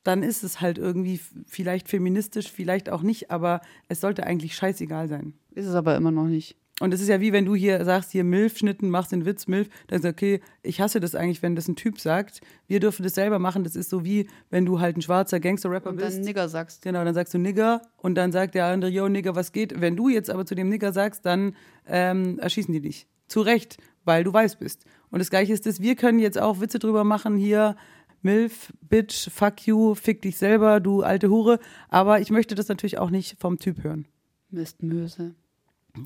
[0.04, 5.08] dann ist es halt irgendwie vielleicht feministisch, vielleicht auch nicht, aber es sollte eigentlich scheißegal
[5.08, 5.34] sein.
[5.52, 6.58] Ist es aber immer noch nicht.
[6.80, 9.70] Und es ist ja wie wenn du hier sagst, hier Milf-Schnitten, machst den Witz, Milf,
[9.88, 12.42] dann sagst du, okay, ich hasse das eigentlich, wenn das ein Typ sagt.
[12.68, 13.64] Wir dürfen das selber machen.
[13.64, 16.08] Das ist so wie, wenn du halt ein schwarzer Gangster-Rapper bist.
[16.08, 16.82] Und dann Nigger sagst.
[16.82, 19.80] Genau, dann sagst du Nigger und dann sagt der andere, yo, Nigger, was geht?
[19.82, 23.08] Wenn du jetzt aber zu dem Nigger sagst, dann ähm, erschießen die dich.
[23.28, 24.86] Zu Recht, weil du weiß bist.
[25.12, 27.76] Und das Gleiche ist das, wir können jetzt auch Witze drüber machen, hier,
[28.22, 31.60] Milf, Bitch, fuck you, fick dich selber, du alte Hure.
[31.90, 34.08] Aber ich möchte das natürlich auch nicht vom Typ hören.
[34.50, 35.36] Mistmöse.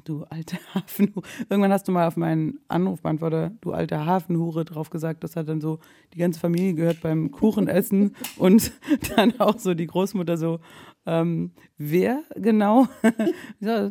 [0.05, 1.23] Du alte Hafenhure.
[1.49, 5.23] Irgendwann hast du mal auf meinen Anrufbeantworter, du alte Hafenhure, drauf gesagt.
[5.23, 5.79] Das hat dann so
[6.13, 8.71] die ganze Familie gehört beim Kuchenessen und
[9.15, 10.59] dann auch so die Großmutter so,
[11.05, 12.87] ähm, wer genau?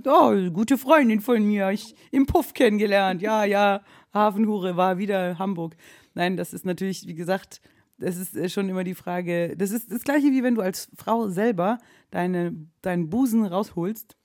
[0.07, 3.21] oh, gute Freundin von mir, ich im Puff kennengelernt.
[3.21, 3.83] Ja, ja,
[4.15, 5.77] Hafenhure war wieder Hamburg.
[6.15, 7.61] Nein, das ist natürlich, wie gesagt,
[8.03, 11.29] das ist schon immer die Frage, das ist das gleiche wie wenn du als Frau
[11.29, 11.79] selber
[12.11, 14.17] deine, deinen Busen rausholst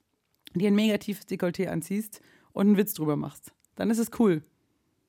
[0.57, 2.21] dir ein negatives Dekolleté anziehst
[2.53, 3.53] und einen Witz drüber machst.
[3.75, 4.43] Dann ist es cool.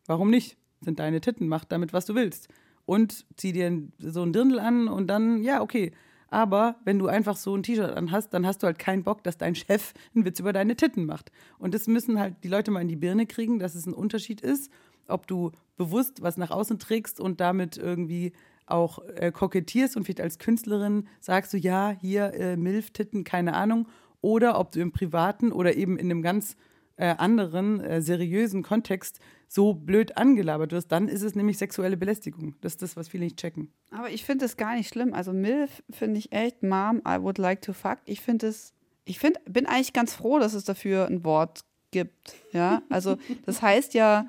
[0.07, 0.57] Warum nicht?
[0.81, 2.49] Sind deine Titten, mach damit, was du willst.
[2.85, 5.93] Und zieh dir so ein Dirndl an und dann, ja, okay.
[6.31, 9.39] Aber wenn du einfach so ein T-Shirt anhast, dann hast du halt keinen Bock, dass
[9.39, 11.33] dein Chef einen Witz über deine Titten macht.
[11.59, 14.41] Und das müssen halt die Leute mal in die Birne kriegen, dass es ein Unterschied
[14.41, 14.71] ist,
[15.07, 18.33] ob du bewusst was nach außen trägst und damit irgendwie
[18.71, 23.89] auch äh, kokettierst und vielleicht als Künstlerin sagst du, ja, hier äh, Milf-Titten, keine Ahnung,
[24.21, 26.57] oder ob du im privaten oder eben in einem ganz
[26.97, 32.55] äh, anderen, äh, seriösen Kontext so blöd angelabert wirst, dann ist es nämlich sexuelle Belästigung.
[32.61, 33.73] Das ist das, was viele nicht checken.
[33.91, 35.15] Aber ich finde es gar nicht schlimm.
[35.15, 37.99] Also MILF finde ich echt, Mom, I would like to fuck.
[38.05, 41.61] Ich finde es, ich find, bin eigentlich ganz froh, dass es dafür ein Wort
[41.93, 42.35] gibt.
[42.53, 43.17] Ja, also
[43.47, 44.27] das heißt ja,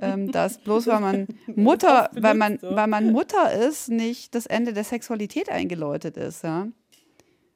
[0.00, 1.26] ähm, dass bloß weil man
[1.56, 6.68] Mutter, weil man, weil man Mutter ist, nicht das Ende der Sexualität eingeläutet ist, ja.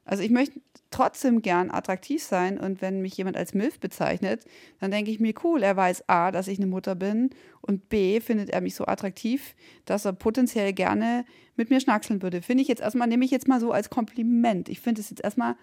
[0.05, 4.45] Also ich möchte trotzdem gern attraktiv sein und wenn mich jemand als Milf bezeichnet,
[4.79, 8.21] dann denke ich mir, cool, er weiß A, dass ich eine Mutter bin und B,
[8.21, 9.53] findet er mich so attraktiv,
[9.83, 11.25] dass er potenziell gerne
[11.57, 12.41] mit mir schnackseln würde.
[12.41, 14.69] Finde ich jetzt erstmal, nehme ich jetzt mal so als Kompliment.
[14.69, 15.55] Ich finde es jetzt erstmal,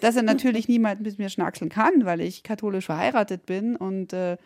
[0.00, 4.38] dass er natürlich niemand mit mir schnackseln kann, weil ich katholisch verheiratet bin und äh,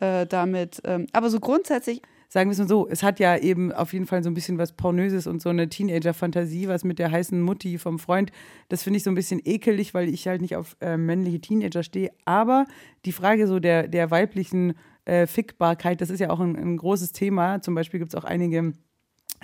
[0.00, 3.72] äh, damit, äh, aber so grundsätzlich sagen wir es mal so, es hat ja eben
[3.72, 7.10] auf jeden Fall so ein bisschen was Pornöses und so eine Teenager-Fantasie, was mit der
[7.10, 8.32] heißen Mutti vom Freund.
[8.68, 11.82] Das finde ich so ein bisschen ekelig, weil ich halt nicht auf äh, männliche Teenager
[11.82, 12.10] stehe.
[12.24, 12.66] Aber
[13.04, 14.74] die Frage so der, der weiblichen
[15.04, 17.60] äh, Fickbarkeit, das ist ja auch ein, ein großes Thema.
[17.60, 18.72] Zum Beispiel gibt es auch einige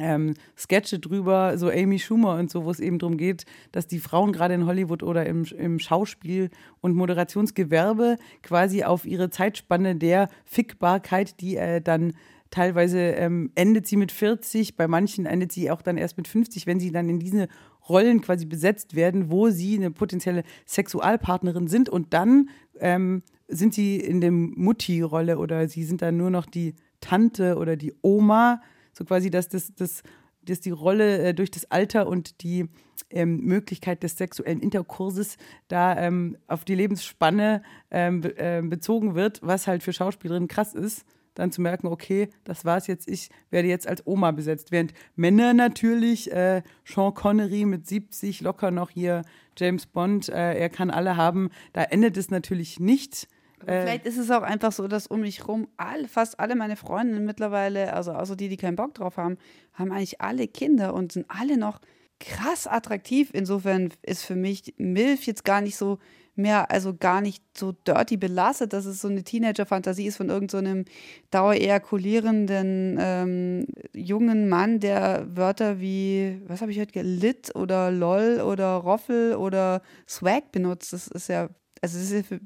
[0.02, 4.00] ähm, Sketche drüber, so Amy Schumer und so, wo es eben darum geht, dass die
[4.00, 6.50] Frauen gerade in Hollywood oder im, im Schauspiel
[6.80, 12.12] und Moderationsgewerbe quasi auf ihre Zeitspanne der Fickbarkeit, die äh, dann
[12.52, 16.66] Teilweise ähm, endet sie mit 40, bei manchen endet sie auch dann erst mit 50,
[16.66, 17.48] wenn sie dann in diese
[17.88, 23.96] Rollen quasi besetzt werden, wo sie eine potenzielle Sexualpartnerin sind und dann ähm, sind sie
[23.96, 28.60] in der Mutti-Rolle oder sie sind dann nur noch die Tante oder die Oma,
[28.92, 30.02] so quasi, dass das, das
[30.44, 32.68] dass die Rolle äh, durch das Alter und die
[33.10, 35.36] ähm, Möglichkeit des sexuellen Interkurses
[35.68, 37.62] da ähm, auf die Lebensspanne
[37.92, 42.64] ähm, äh, bezogen wird, was halt für Schauspielerinnen krass ist dann zu merken, okay, das
[42.64, 44.70] war's jetzt, ich werde jetzt als Oma besetzt.
[44.70, 49.22] Während Männer natürlich, äh, Sean Connery mit 70, locker noch hier
[49.56, 53.28] James Bond, äh, er kann alle haben, da endet es natürlich nicht.
[53.66, 56.76] Äh, vielleicht ist es auch einfach so, dass um mich rum all, fast alle meine
[56.76, 59.38] Freundinnen mittlerweile, also außer die, die keinen Bock drauf haben,
[59.72, 61.80] haben eigentlich alle Kinder und sind alle noch
[62.20, 63.30] krass attraktiv.
[63.32, 65.98] Insofern ist für mich MILF jetzt gar nicht so
[66.34, 70.84] mehr, also gar nicht so dirty belastet, dass es so eine Teenager-Fantasie ist von irgendeinem
[70.86, 70.92] so
[71.30, 78.74] dauerejakulierenden ähm, jungen Mann, der Wörter wie, was habe ich heute, lit oder lol oder
[78.76, 80.92] roffel oder swag benutzt.
[80.92, 81.48] Das ist ja,
[81.82, 82.40] also ist ja für,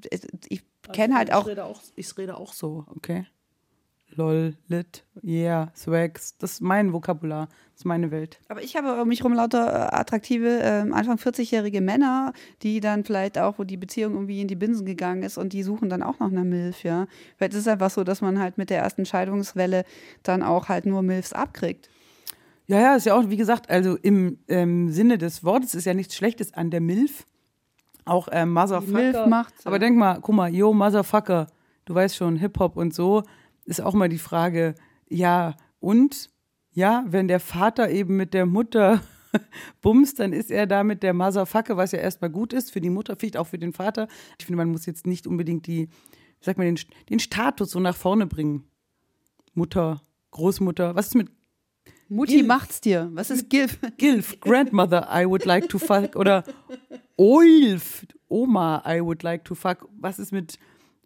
[0.49, 0.63] ich
[0.93, 1.83] kenne halt auch ich, auch.
[1.95, 3.27] ich rede auch so, okay
[4.17, 6.37] lol, lit, yeah, swags.
[6.39, 8.41] Das ist mein Vokabular, das ist meine Welt.
[8.49, 12.33] Aber ich habe um mich rum lauter äh, attraktive, äh, Anfang 40-jährige Männer,
[12.63, 15.63] die dann vielleicht auch, wo die Beziehung irgendwie in die Binsen gegangen ist und die
[15.63, 17.07] suchen dann auch nach einer Milf, ja.
[17.37, 19.85] Vielleicht ist es einfach so, dass man halt mit der ersten Scheidungswelle
[20.23, 21.91] dann auch halt nur Milfs abkriegt.
[22.69, 25.95] Ja, ja, ist ja auch, wie gesagt, also im ähm, Sinne des Wortes ist ja
[25.95, 27.25] nichts Schlechtes an der Milf.
[28.07, 28.93] Auch äh, Motherfucker.
[28.93, 29.81] Milf macht's, Aber ja.
[29.81, 31.49] denk mal, guck mal, yo, Motherfucker,
[31.85, 33.23] du weißt schon, Hip-Hop und so,
[33.65, 34.75] ist auch mal die Frage,
[35.09, 36.31] ja, und?
[36.71, 39.01] Ja, wenn der Vater eben mit der Mutter
[39.83, 43.17] bumst, dann ist er damit der Motherfucker, was ja erstmal gut ist für die Mutter,
[43.17, 44.09] vielleicht auch für den Vater.
[44.39, 46.79] Ich finde, man muss jetzt nicht unbedingt die, wie sagt man, den,
[47.09, 48.65] den Status so nach vorne bringen.
[49.55, 50.03] Mutter,
[50.33, 51.31] Großmutter, was ist mit
[52.09, 53.11] Mutti macht's dir.
[53.13, 53.79] Was ist Gilf?
[53.97, 56.15] Gilf, Grandmother, I would like to fuck.
[56.17, 56.45] Oder
[57.17, 59.89] Oilf, Oma, I would like to fuck.
[59.99, 60.59] Was ist mit,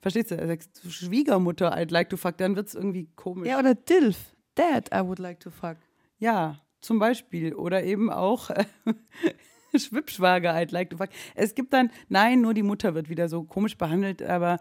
[0.03, 3.48] verstehst du, er Schwiegermutter, I'd like to fuck, dann wird es irgendwie komisch.
[3.48, 4.34] Ja, oder Dilf.
[4.55, 5.76] Dad, I would like to fuck.
[6.18, 7.55] Ja, zum Beispiel.
[7.55, 8.64] Oder eben auch äh,
[9.78, 11.11] Schwippschwager, I'd like to fuck.
[11.34, 14.59] Es gibt dann, nein, nur die Mutter wird wieder so komisch behandelt, aber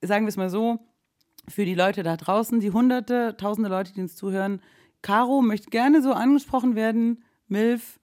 [0.00, 0.78] sagen wir es mal so,
[1.48, 4.62] für die Leute da draußen, die hunderte, tausende Leute, die uns zuhören,
[5.02, 7.98] Caro möchte gerne so angesprochen werden, Milf,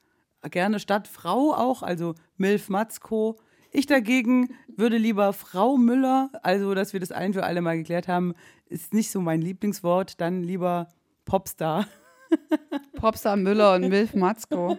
[0.52, 3.40] gerne statt Frau auch, also Milf Matzko.
[3.72, 8.08] Ich dagegen würde lieber Frau Müller, also dass wir das ein für alle mal geklärt
[8.08, 8.34] haben,
[8.68, 10.90] ist nicht so mein Lieblingswort, dann lieber
[11.26, 11.88] Popstar.
[12.96, 14.78] Popstar Müller und Milf Matzko.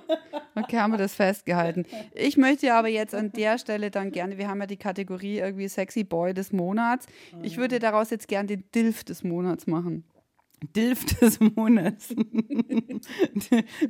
[0.54, 1.86] Okay, haben wir das festgehalten.
[2.14, 5.68] Ich möchte aber jetzt an der Stelle dann gerne, wir haben ja die Kategorie irgendwie
[5.68, 7.06] Sexy Boy des Monats.
[7.42, 10.04] Ich würde daraus jetzt gerne den Dilf des Monats machen.
[10.76, 12.08] Dilf des Monats.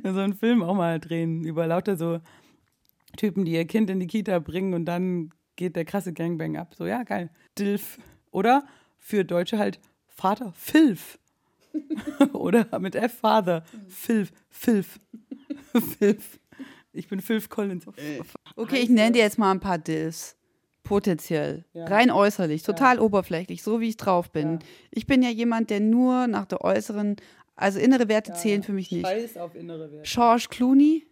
[0.03, 2.19] so einen Film auch mal drehen über lauter so
[3.17, 6.75] Typen, die ihr Kind in die Kita bringen und dann geht der krasse Gangbang ab.
[6.75, 7.29] So, ja, geil.
[7.57, 7.99] Dilf.
[8.31, 8.65] Oder
[8.97, 11.19] für Deutsche halt Vater Filf.
[12.33, 13.63] Oder mit F Father.
[13.87, 14.31] Filf.
[14.49, 14.99] Filf.
[15.99, 16.39] Filf.
[16.93, 17.85] Ich bin Filf Collins.
[18.55, 20.37] Okay, ich nenne dir jetzt mal ein paar Dilfs.
[20.83, 21.65] Potenziell.
[21.75, 24.59] Rein äußerlich, total oberflächlich, so wie ich drauf bin.
[24.89, 27.15] Ich bin ja jemand, der nur nach der äußeren,
[27.55, 29.05] also innere Werte zählen für mich nicht.
[29.05, 30.09] Scheiß auf innere Werte.
[30.09, 31.05] George Clooney,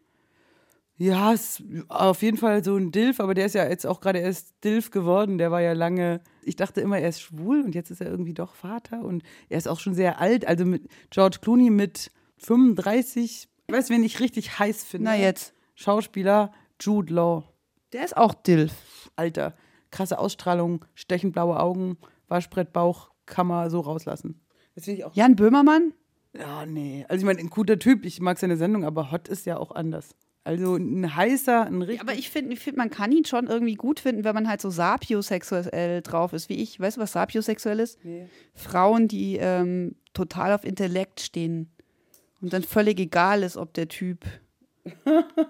[0.97, 4.19] Ja, ist auf jeden Fall so ein Dilf, aber der ist ja jetzt auch gerade
[4.19, 5.37] erst Dilf geworden.
[5.37, 8.33] Der war ja lange, ich dachte immer, er ist schwul und jetzt ist er irgendwie
[8.33, 10.45] doch Vater und er ist auch schon sehr alt.
[10.45, 15.05] Also mit George Clooney mit 35, ich weiß, wen ich richtig heiß finde.
[15.05, 15.53] na jetzt.
[15.75, 16.51] Schauspieler
[16.81, 17.43] Jude Law.
[17.93, 19.11] Der ist auch Dilf.
[19.15, 19.55] Alter,
[19.91, 24.41] krasse Ausstrahlung, stechend blaue Augen, Waschbrettbauch, kann man so rauslassen.
[24.75, 25.15] Das finde ich auch.
[25.15, 25.93] Jan Böhmermann?
[26.37, 27.05] Ja, nee.
[27.09, 29.71] Also ich meine, ein guter Typ, ich mag seine Sendung, aber Hot ist ja auch
[29.71, 30.15] anders.
[30.43, 32.01] Also ein heißer, ein richtig.
[32.01, 34.61] Aber ich finde, ich find, man kann ihn schon irgendwie gut finden, wenn man halt
[34.61, 36.79] so sapiosexuell drauf ist, wie ich.
[36.79, 37.99] Weißt du, was sapiosexuell ist?
[38.53, 41.71] Frauen, die ähm, total auf Intellekt stehen
[42.41, 44.25] und dann völlig egal ist, ob der Typ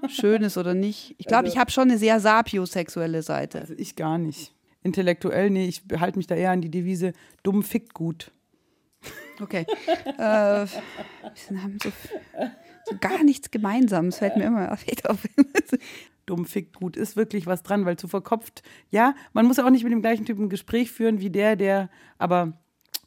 [0.10, 1.16] schön ist oder nicht.
[1.18, 3.60] Ich glaube, ich habe schon eine sehr sapiosexuelle Seite.
[3.60, 4.54] Also ich gar nicht.
[4.82, 7.14] Intellektuell, nee, ich halte mich da eher an die Devise,
[7.44, 8.32] dumm fickt gut.
[9.42, 9.66] Okay.
[10.18, 11.92] äh, wir haben so,
[12.86, 14.84] so gar nichts Gemeinsames, fällt mir immer auf.
[16.26, 18.62] Dumm fickt gut ist wirklich was dran, weil zu verkopft,
[18.92, 21.90] ja, man muss auch nicht mit dem gleichen Typen ein Gespräch führen wie der, der,
[22.20, 22.54] aber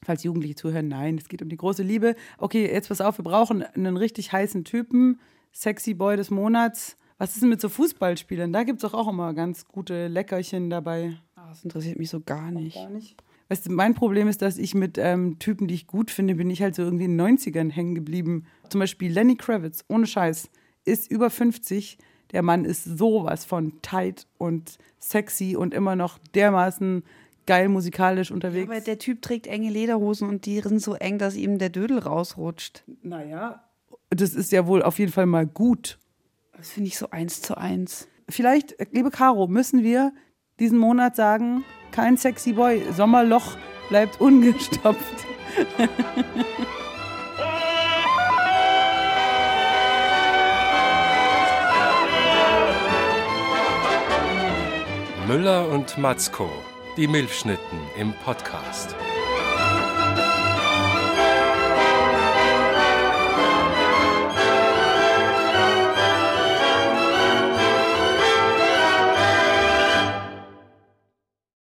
[0.02, 2.16] falls Jugendliche zuhören, nein, es geht um die große Liebe.
[2.38, 5.20] Okay, jetzt pass auf, wir brauchen einen richtig heißen Typen,
[5.52, 6.96] sexy Boy des Monats.
[7.18, 8.52] Was ist denn mit so Fußballspielern?
[8.52, 11.16] Da gibt es doch auch immer ganz gute Leckerchen dabei.
[11.36, 12.74] Ah, Das interessiert mich so gar nicht.
[12.76, 13.22] Gar nicht.
[13.48, 16.48] Weißt du, mein Problem ist, dass ich mit ähm, Typen, die ich gut finde, bin
[16.50, 18.46] ich halt so irgendwie in den 90ern hängen geblieben.
[18.70, 20.48] Zum Beispiel Lenny Kravitz, ohne Scheiß,
[20.84, 21.98] ist über 50.
[22.32, 27.04] Der Mann ist sowas von tight und sexy und immer noch dermaßen
[27.46, 28.70] geil musikalisch unterwegs.
[28.70, 31.98] Aber der Typ trägt enge Lederhosen und die sind so eng, dass ihm der Dödel
[31.98, 32.84] rausrutscht.
[33.02, 33.62] naja,
[34.14, 35.98] das ist ja wohl auf jeden Fall mal gut.
[36.56, 38.08] Das finde ich so eins zu eins.
[38.28, 40.12] Vielleicht, liebe Caro, müssen wir
[40.60, 43.56] diesen Monat sagen, kein sexy Boy, Sommerloch
[43.88, 45.26] bleibt ungestopft.
[55.26, 56.50] Müller und Matzko,
[56.96, 58.94] die Milchschnitten im Podcast.